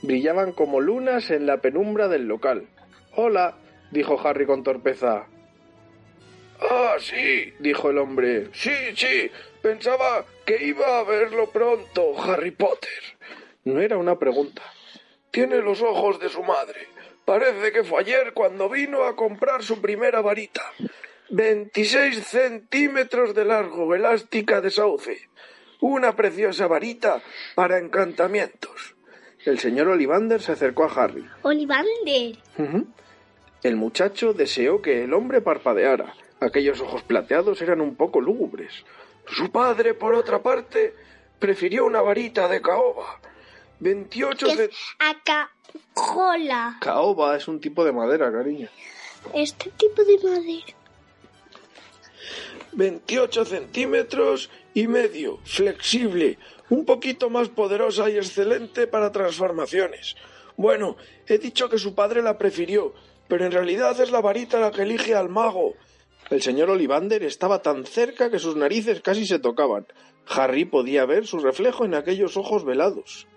[0.04, 2.68] brillaban como lunas en la penumbra del local.
[3.16, 3.56] Hola,
[3.90, 5.26] dijo Harry con torpeza.
[6.70, 8.48] Ah, sí, dijo el hombre.
[8.54, 9.30] Sí, sí,
[9.62, 12.90] pensaba que iba a verlo pronto, Harry Potter.
[13.66, 14.62] No era una pregunta.
[15.32, 16.88] Tiene los ojos de su madre.
[17.26, 20.62] Parece que fue ayer cuando vino a comprar su primera varita.
[21.30, 25.30] Veintiséis centímetros de largo, elástica de sauce.
[25.80, 27.22] Una preciosa varita
[27.56, 28.96] para encantamientos.
[29.46, 31.26] El señor Olivander se acercó a Harry.
[31.42, 32.38] Olivander.
[33.64, 36.14] El muchacho deseó que el hombre parpadeara.
[36.44, 38.72] Aquellos ojos plateados eran un poco lúgubres.
[39.28, 40.94] Su padre, por otra parte,
[41.40, 43.20] prefirió una varita de caoba.
[43.80, 45.52] Veintiocho Que ce- es acá.
[45.94, 46.78] Jola.
[46.82, 48.68] Caoba es un tipo de madera, cariño.
[49.34, 50.74] Este tipo de madera.
[52.74, 56.40] 28 centímetros y medio, flexible,
[56.70, 60.16] un poquito más poderosa y excelente para transformaciones.
[60.58, 62.94] Bueno, he dicho que su padre la prefirió,
[63.28, 65.74] pero en realidad es la varita la que elige al mago.
[66.34, 69.86] El señor Olivander estaba tan cerca que sus narices casi se tocaban.
[70.26, 73.28] Harry podía ver su reflejo en aquellos ojos velados.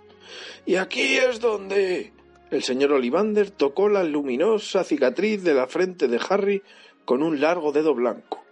[0.65, 2.15] Y aquí es donde...
[2.51, 6.63] El señor Olivander tocó la luminosa cicatriz de la frente de Harry
[7.05, 8.43] con un largo dedo blanco.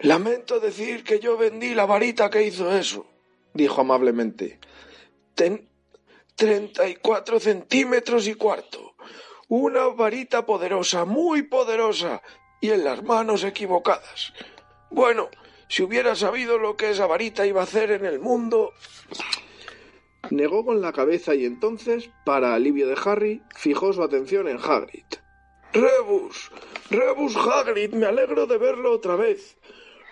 [0.00, 3.06] Lamento decir que yo vendí la varita que hizo eso,
[3.54, 4.58] dijo amablemente.
[5.36, 5.68] Ten...
[6.34, 8.96] treinta y cuatro centímetros y cuarto.
[9.46, 12.20] Una varita poderosa, muy poderosa,
[12.62, 14.32] y en las manos equivocadas.
[14.88, 15.28] Bueno,
[15.68, 18.72] si hubiera sabido lo que esa varita iba a hacer en el mundo.
[20.30, 25.04] Negó con la cabeza y entonces, para alivio de Harry, fijó su atención en Hagrid.
[25.72, 26.52] Rebus,
[26.88, 29.56] Rebus Hagrid, me alegro de verlo otra vez.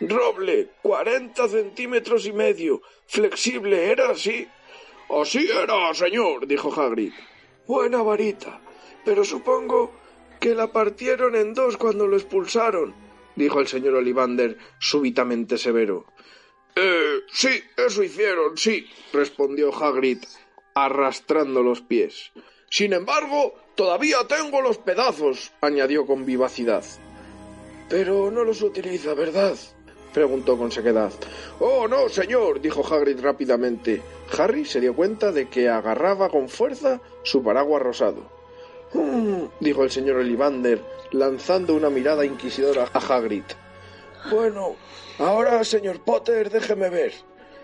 [0.01, 4.49] Roble, cuarenta centímetros y medio, flexible, ¿era así?
[5.09, 7.13] Así era, señor, dijo Hagrid.
[7.67, 8.61] Buena varita,
[9.05, 10.00] pero supongo
[10.41, 12.95] que la partieron en dos cuando lo expulsaron,
[13.37, 16.07] dijo el señor Olivander, súbitamente severo.
[16.75, 20.19] Eh, sí, eso hicieron, sí, respondió Hagrid,
[20.75, 22.33] arrastrando los pies.
[22.71, 26.85] Sin embargo, todavía tengo los pedazos, añadió con vivacidad.
[27.89, 29.57] Pero no los utiliza, ¿verdad?
[30.15, 31.13] preguntó con sequedad.
[31.59, 34.03] Oh, no, señor, dijo Hagrid rápidamente.
[34.37, 38.40] Harry se dio cuenta de que agarraba con fuerza su paraguas rosado.
[38.93, 40.83] "Mm", dijo el señor Olivander,
[41.13, 43.45] lanzando una mirada inquisidora a Hagrid.
[44.31, 44.77] Bueno,
[45.19, 47.13] ahora, señor Potter, déjeme ver.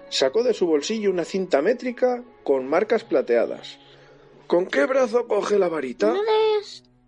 [0.08, 3.78] Sacó de su bolsillo una cinta métrica con marcas plateadas.
[4.46, 6.14] ¿Con qué brazo coge la varita?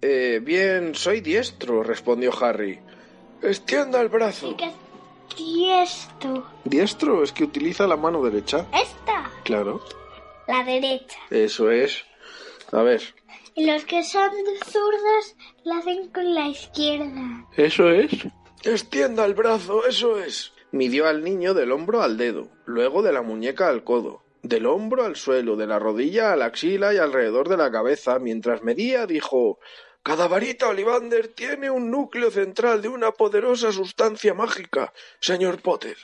[0.03, 2.81] Eh, bien, soy diestro, respondió Harry.
[3.43, 4.51] Extienda el brazo.
[4.51, 4.75] ¿Y qué es
[5.37, 6.47] tiesto?
[6.65, 8.67] Diestro es que utiliza la mano derecha.
[8.75, 9.31] Esta.
[9.45, 9.81] Claro.
[10.49, 11.19] La derecha.
[11.31, 12.05] Eso es.
[12.73, 13.03] A ver.
[13.59, 14.31] Y los que son
[14.65, 15.35] zurdos
[15.65, 17.45] la hacen con la izquierda.
[17.57, 18.13] Eso es.
[18.63, 20.53] Extienda el brazo, eso es.
[20.71, 25.05] Midió al niño del hombro al dedo, luego de la muñeca al codo, del hombro
[25.05, 28.21] al suelo, de la rodilla a la axila y alrededor de la cabeza.
[28.21, 29.59] Mientras medía, dijo
[30.05, 35.97] Cada varita Olivander tiene un núcleo central de una poderosa sustancia mágica, señor Potter.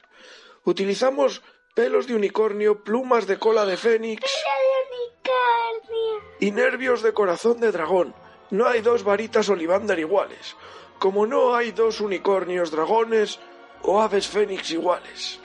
[0.64, 1.40] Utilizamos
[1.76, 6.14] pelos de unicornio, plumas de cola de fénix La de unicornio.
[6.45, 8.14] Y nervios de corazón de dragón.
[8.51, 10.57] No hay dos varitas Olivander iguales,
[10.99, 13.40] como no hay dos unicornios dragones
[13.80, 15.40] o aves fénix iguales.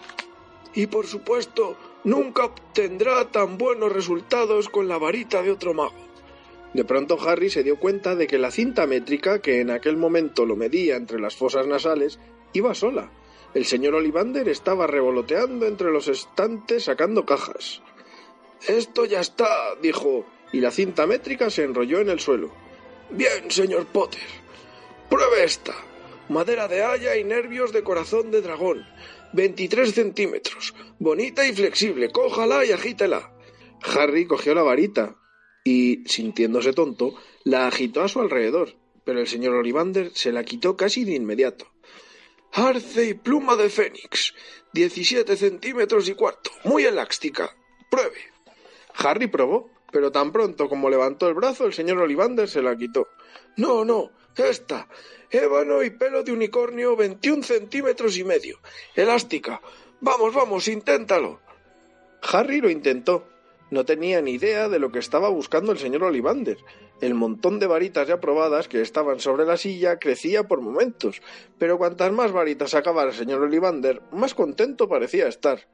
[0.74, 5.96] Y por supuesto, nunca obtendrá tan buenos resultados con la varita de otro mago.
[6.74, 10.46] De pronto Harry se dio cuenta de que la cinta métrica, que en aquel momento
[10.46, 12.20] lo medía entre las fosas nasales,
[12.52, 13.10] iba sola.
[13.54, 17.82] El señor Olivander estaba revoloteando entre los estantes sacando cajas.
[18.68, 19.48] Esto ya está,
[19.82, 22.52] dijo, y la cinta métrica se enrolló en el suelo.
[23.12, 24.22] Bien, señor Potter.
[25.10, 25.74] Pruebe esta.
[26.30, 28.86] Madera de haya y nervios de corazón de dragón.
[29.34, 30.74] 23 centímetros.
[31.00, 32.12] Bonita y flexible.
[32.12, 33.34] Cójala y agítela.
[33.82, 35.16] Harry cogió la varita
[35.64, 40.76] y, sintiéndose tonto, la agitó a su alrededor, pero el señor Olivander se la quitó
[40.76, 41.68] casi de inmediato.
[42.52, 44.34] Arce y pluma de fénix.
[44.74, 46.52] 17 centímetros y cuarto.
[46.64, 47.56] Muy elástica.
[47.90, 48.18] Pruebe.
[48.96, 53.08] Harry probó, pero tan pronto como levantó el brazo, el señor Olivander se la quitó.
[53.58, 54.88] No, no, esta.
[55.30, 58.60] Ébano y pelo de unicornio, 21 centímetros y medio.
[58.96, 59.62] Elástica.
[60.02, 61.40] Vamos, vamos, inténtalo.
[62.22, 63.28] Harry lo intentó,
[63.72, 66.58] No tenía ni idea de lo que estaba buscando el señor Olivander.
[67.02, 71.22] El montón de varitas ya probadas que estaban sobre la silla crecía por momentos,
[71.58, 75.68] pero cuantas más varitas sacaba el señor Olivander, más contento parecía estar.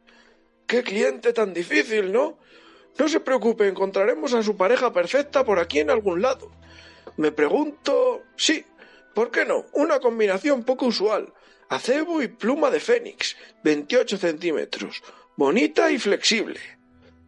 [0.68, 2.38] ¡Qué cliente tan difícil, ¿no?
[2.98, 6.52] No se preocupe, encontraremos a su pareja perfecta por aquí en algún lado.
[7.18, 8.24] Me pregunto.
[8.36, 8.66] Sí,
[9.14, 9.66] ¿por qué no?
[9.74, 11.34] Una combinación poco usual.
[11.68, 15.02] Acebo y pluma de fénix, 28 centímetros,
[15.36, 16.60] bonita y flexible.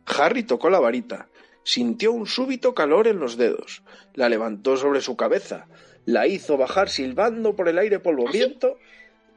[0.05, 1.27] Harry tocó la varita,
[1.63, 3.81] sintió un súbito calor en los dedos,
[4.13, 5.67] la levantó sobre su cabeza,
[6.05, 8.77] la hizo bajar silbando por el aire polvoriento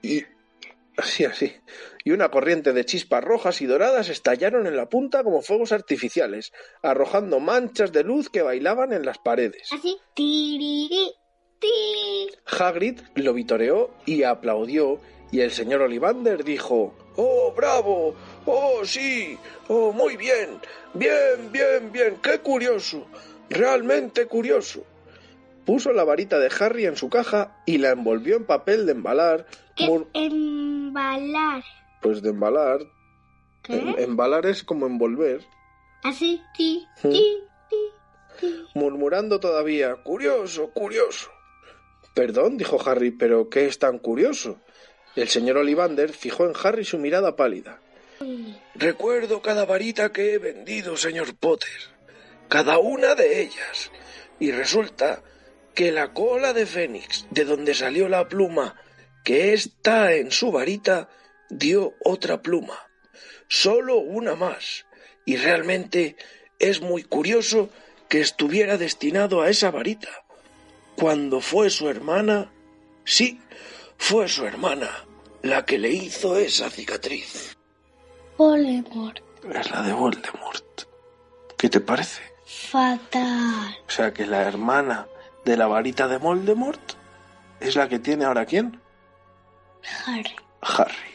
[0.03, 0.25] y
[0.97, 1.53] así así
[2.05, 6.53] y una corriente de chispas rojas y doradas estallaron en la punta como fuegos artificiales,
[6.83, 9.69] arrojando manchas de luz que bailaban en las paredes.
[9.73, 9.99] Así.
[10.15, 11.13] Tiriri,
[11.59, 12.31] ti.
[12.59, 18.15] Hagrid lo vitoreó y aplaudió, y el señor Olivander dijo Oh, bravo.
[18.47, 19.39] Oh, sí.
[19.69, 20.59] Oh, muy bien.
[20.95, 22.17] Bien, bien, bien.
[22.23, 23.07] Qué curioso.
[23.51, 24.85] Realmente curioso.
[25.65, 29.47] Puso la varita de Harry en su caja y la envolvió en papel de embalar.
[29.77, 31.63] ¿Qué mur- embalar?
[32.03, 32.81] Pues de embalar.
[33.63, 33.75] ¿Qué?
[33.75, 35.45] Em- embalar es como envolver.
[36.03, 36.41] Así.
[36.57, 37.11] Ti, Mm.
[37.11, 37.37] ti,
[37.69, 37.77] ti,
[38.41, 38.65] ti.
[38.75, 41.31] murmurando todavía Curioso, curioso.
[42.15, 44.59] Perdón, dijo Harry, pero ¿qué es tan curioso?
[45.15, 47.81] El señor Olivander fijó en Harry su mirada pálida.
[48.75, 51.71] Recuerdo cada varita que he vendido, señor Potter.
[52.49, 53.91] Cada una de ellas.
[54.39, 55.23] Y resulta
[55.81, 58.77] que la cola de Fénix, de donde salió la pluma,
[59.25, 61.09] que está en su varita,
[61.49, 62.79] dio otra pluma.
[63.49, 64.85] Solo una más.
[65.25, 66.17] Y realmente
[66.59, 67.71] es muy curioso
[68.11, 70.11] que estuviera destinado a esa varita.
[70.97, 72.53] Cuando fue su hermana,
[73.07, 73.41] sí,
[73.97, 75.07] fue su hermana
[75.41, 77.57] la que le hizo esa cicatriz.
[78.37, 79.19] Voldemort.
[79.51, 80.83] Es la de Voldemort.
[81.57, 82.21] ¿Qué te parece?
[82.45, 83.79] Fatal.
[83.89, 85.07] O sea que la hermana
[85.51, 86.81] de la varita de Voldemort
[87.59, 88.81] es la que tiene ahora quién?
[90.07, 90.37] Harry.
[90.63, 91.11] Harry.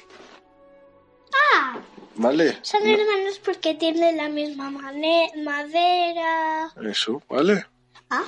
[1.34, 1.80] Ah,
[2.16, 2.58] ¿Vale?
[2.62, 6.70] son hermanos porque tienen la misma madera.
[6.84, 7.66] Eso, ¿vale?
[8.10, 8.26] Ah,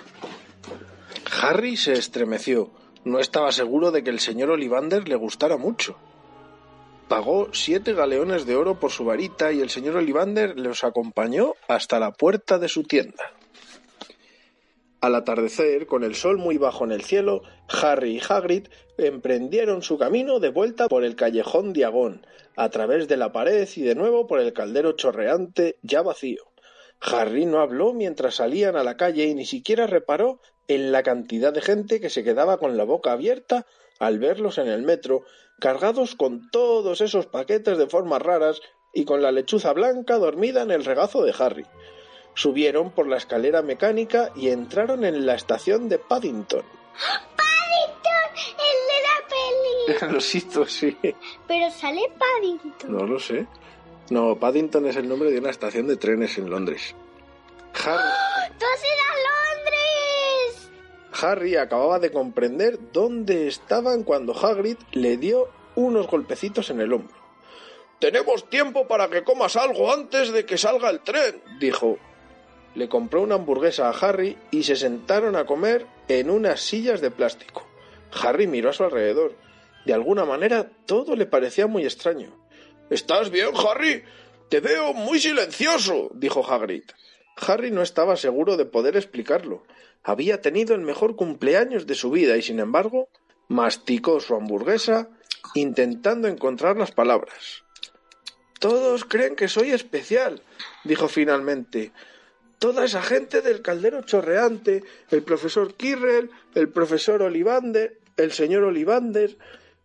[1.41, 2.71] Harry se estremeció.
[3.03, 5.97] No estaba seguro de que el señor Olivander le gustara mucho.
[7.09, 11.99] Pagó siete galeones de oro por su varita y el señor Olivander los acompañó hasta
[11.99, 13.33] la puerta de su tienda.
[14.99, 18.67] Al atardecer, con el sol muy bajo en el cielo, Harry y Hagrid
[18.97, 22.25] emprendieron su camino de vuelta por el callejón Diagón,
[22.55, 26.51] a través de la pared y de nuevo por el caldero chorreante ya vacío.
[26.99, 31.53] Harry no habló mientras salían a la calle y ni siquiera reparó en la cantidad
[31.53, 33.67] de gente que se quedaba con la boca abierta
[33.99, 35.23] al verlos en el metro,
[35.59, 38.61] cargados con todos esos paquetes de formas raras
[38.93, 41.65] y con la lechuza blanca dormida en el regazo de Harry.
[42.37, 46.61] Subieron por la escalera mecánica y entraron en la estación de Paddington.
[47.35, 50.13] Paddington, el de la peli.
[50.13, 50.95] Lo siento, sí.
[51.47, 52.91] Pero sale Paddington.
[52.91, 53.47] No lo sé.
[54.11, 56.93] No, Paddington es el nombre de una estación de trenes en Londres.
[57.83, 58.03] Harry,
[58.59, 59.15] ¡Tú has ido a
[60.53, 60.71] Londres!
[61.19, 67.17] Harry acababa de comprender dónde estaban cuando Hagrid le dio unos golpecitos en el hombro.
[67.97, 71.97] Tenemos tiempo para que comas algo antes de que salga el tren, dijo.
[72.77, 77.09] Le compró una hamburguesa a Harry y se sentaron a comer en unas sillas de
[77.09, 77.67] plástico.
[78.21, 79.35] Harry miró a su alrededor.
[79.87, 82.31] De alguna manera todo le parecía muy extraño.
[82.91, 84.03] ¿Estás bien, Harry?
[84.49, 86.83] Te veo muy silencioso, dijo Hagrid.
[87.35, 89.63] Harry no estaba seguro de poder explicarlo.
[90.03, 93.09] Había tenido el mejor cumpleaños de su vida y, sin embargo,
[93.47, 95.09] masticó su hamburguesa
[95.55, 97.63] intentando encontrar las palabras.
[98.59, 100.43] Todos creen que soy especial,
[100.83, 101.91] dijo finalmente.
[102.59, 109.37] Toda esa gente del caldero chorreante, el profesor Kirrell, el profesor Olivander, el señor Olivander.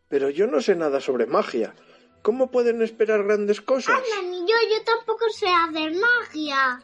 [0.08, 1.74] Pero yo no sé nada sobre magia.
[2.22, 3.96] ¿Cómo pueden esperar grandes cosas?
[3.96, 6.82] Anda, ni yo, yo tampoco sé hacer magia.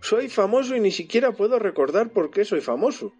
[0.00, 3.12] Soy famoso y ni siquiera puedo recordar por qué soy famoso.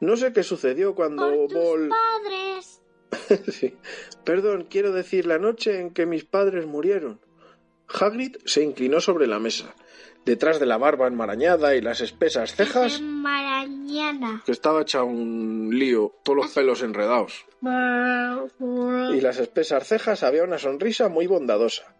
[0.00, 2.80] No sé qué sucedió cuando Por tus padres.
[3.52, 3.76] Sí.
[4.24, 7.20] Perdón, quiero decir la noche en que mis padres murieron.
[7.88, 9.74] Hagrid se inclinó sobre la mesa.
[10.24, 14.42] Detrás de la barba enmarañada y las espesas cejas, Marañana.
[14.46, 17.44] que estaba hecha un lío, todos los pelos enredados.
[19.12, 21.94] Y las espesas cejas había una sonrisa muy bondadosa.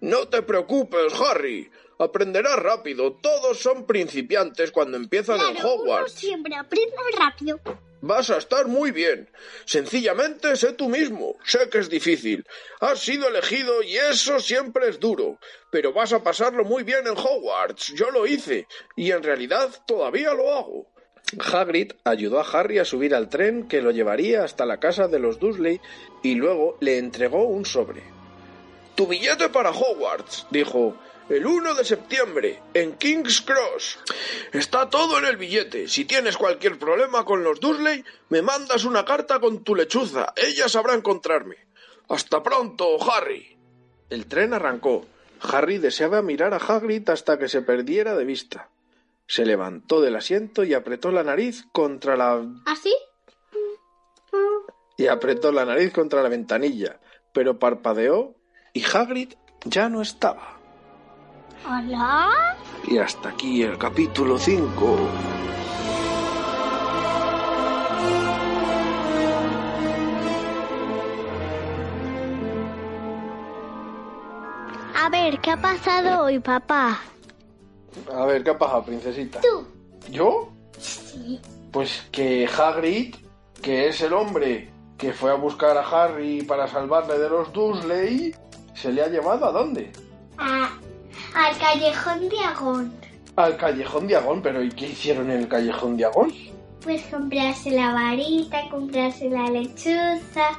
[0.00, 1.70] No te preocupes, Harry.
[1.98, 3.14] Aprenderás rápido.
[3.14, 6.12] Todos son principiantes cuando empiezan en Claro, uno Hogwarts.
[6.12, 7.58] siempre aprende rápido.
[8.06, 9.28] Vas a estar muy bien.
[9.64, 11.36] Sencillamente sé tú mismo.
[11.44, 12.46] Sé que es difícil.
[12.80, 15.38] Has sido elegido y eso siempre es duro.
[15.70, 17.92] Pero vas a pasarlo muy bien en Hogwarts.
[17.94, 18.68] Yo lo hice.
[18.94, 20.86] Y en realidad todavía lo hago.
[21.52, 25.18] Hagrid ayudó a Harry a subir al tren que lo llevaría hasta la casa de
[25.18, 25.80] los Dursley
[26.22, 28.04] y luego le entregó un sobre.
[28.94, 30.96] Tu billete para Hogwarts, dijo
[31.28, 33.98] el 1 de septiembre, en King's Cross.
[34.52, 35.88] Está todo en el billete.
[35.88, 40.32] Si tienes cualquier problema con los Dursley, me mandas una carta con tu lechuza.
[40.36, 41.56] Ella sabrá encontrarme.
[42.08, 43.58] Hasta pronto, Harry.
[44.08, 45.04] El tren arrancó.
[45.40, 48.70] Harry deseaba mirar a Hagrid hasta que se perdiera de vista.
[49.26, 52.44] Se levantó del asiento y apretó la nariz contra la...
[52.64, 52.94] ¿Así?
[54.96, 57.00] Y apretó la nariz contra la ventanilla,
[57.32, 58.36] pero parpadeó
[58.72, 60.55] y Hagrid ya no estaba.
[61.68, 62.56] ¿Hola?
[62.86, 64.96] Y hasta aquí el capítulo 5.
[74.94, 77.00] A ver, ¿qué ha pasado hoy, papá?
[78.14, 79.40] A ver, ¿qué ha pasado, princesita?
[79.40, 79.66] Tú.
[80.08, 80.52] ¿Yo?
[80.78, 81.40] Sí.
[81.72, 83.16] Pues que Hagrid,
[83.60, 88.34] que es el hombre que fue a buscar a Harry para salvarle de los Dursley,
[88.72, 89.92] se le ha llevado a dónde?
[90.38, 90.70] A,
[91.36, 92.92] al callejón de Agón.
[93.36, 96.32] Al callejón de Agón, pero ¿y qué hicieron en el callejón de Agón?
[96.82, 100.58] Pues comprarse la varita, comprarse la lechuza.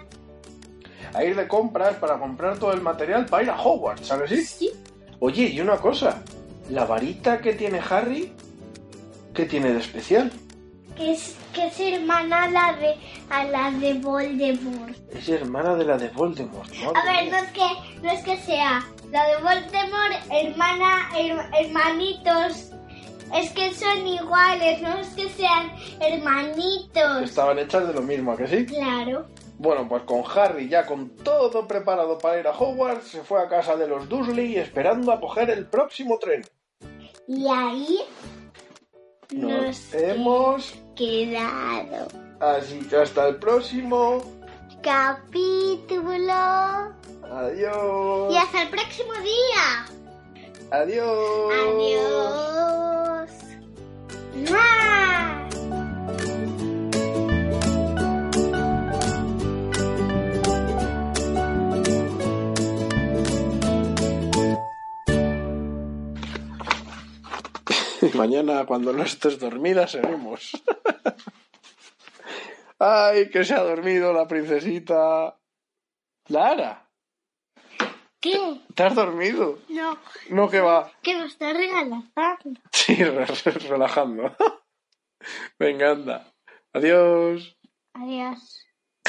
[1.13, 4.29] A ir de compras para comprar todo el material para ir a Hogwarts, ¿sabes?
[4.29, 4.43] Sí.
[4.45, 4.71] Sí.
[5.19, 6.21] Oye, y una cosa,
[6.69, 8.31] la varita que tiene Harry,
[9.33, 10.31] ¿qué tiene de especial?
[10.95, 12.95] Que es, que es hermana a la de,
[13.31, 14.95] a la de Voldemort.
[15.11, 16.69] Es hermana de la de Voldemort.
[16.69, 21.49] madre A ver, no es que, no es que sea la de Voldemort, hermana, her-
[21.59, 22.71] hermanitos.
[23.33, 27.23] Es que son iguales, no es que sean hermanitos.
[27.23, 28.65] Estaban hechas de lo mismo, ¿a que sí?
[28.65, 29.25] Claro.
[29.59, 33.49] Bueno, pues con Harry ya con todo preparado para ir a Hogwarts, se fue a
[33.49, 36.45] casa de los Dursley esperando a coger el próximo tren.
[37.27, 37.99] Y ahí
[39.31, 40.75] Nos nos hemos...
[40.95, 42.07] quedado.
[42.39, 44.19] Así que hasta el próximo.
[44.81, 46.33] Capítulo.
[47.31, 48.33] Adiós.
[48.33, 49.85] Y hasta el próximo día.
[50.71, 51.53] Adiós.
[51.53, 53.29] Adiós.
[54.35, 54.87] ¡Mua!
[68.15, 70.51] Mañana, cuando no estés dormida, seguimos.
[72.79, 75.35] Ay, que se ha dormido la princesita.
[76.27, 76.86] Lara,
[78.19, 78.61] ¿Qué?
[78.73, 79.59] ¿te has dormido?
[79.69, 79.97] No,
[80.29, 80.91] No, que va.
[81.03, 82.03] que nos está regalando.
[82.71, 84.35] Sí, re- re- relajando.
[85.59, 86.33] Venga, anda.
[86.73, 87.57] Adiós.
[87.93, 88.56] Adiós.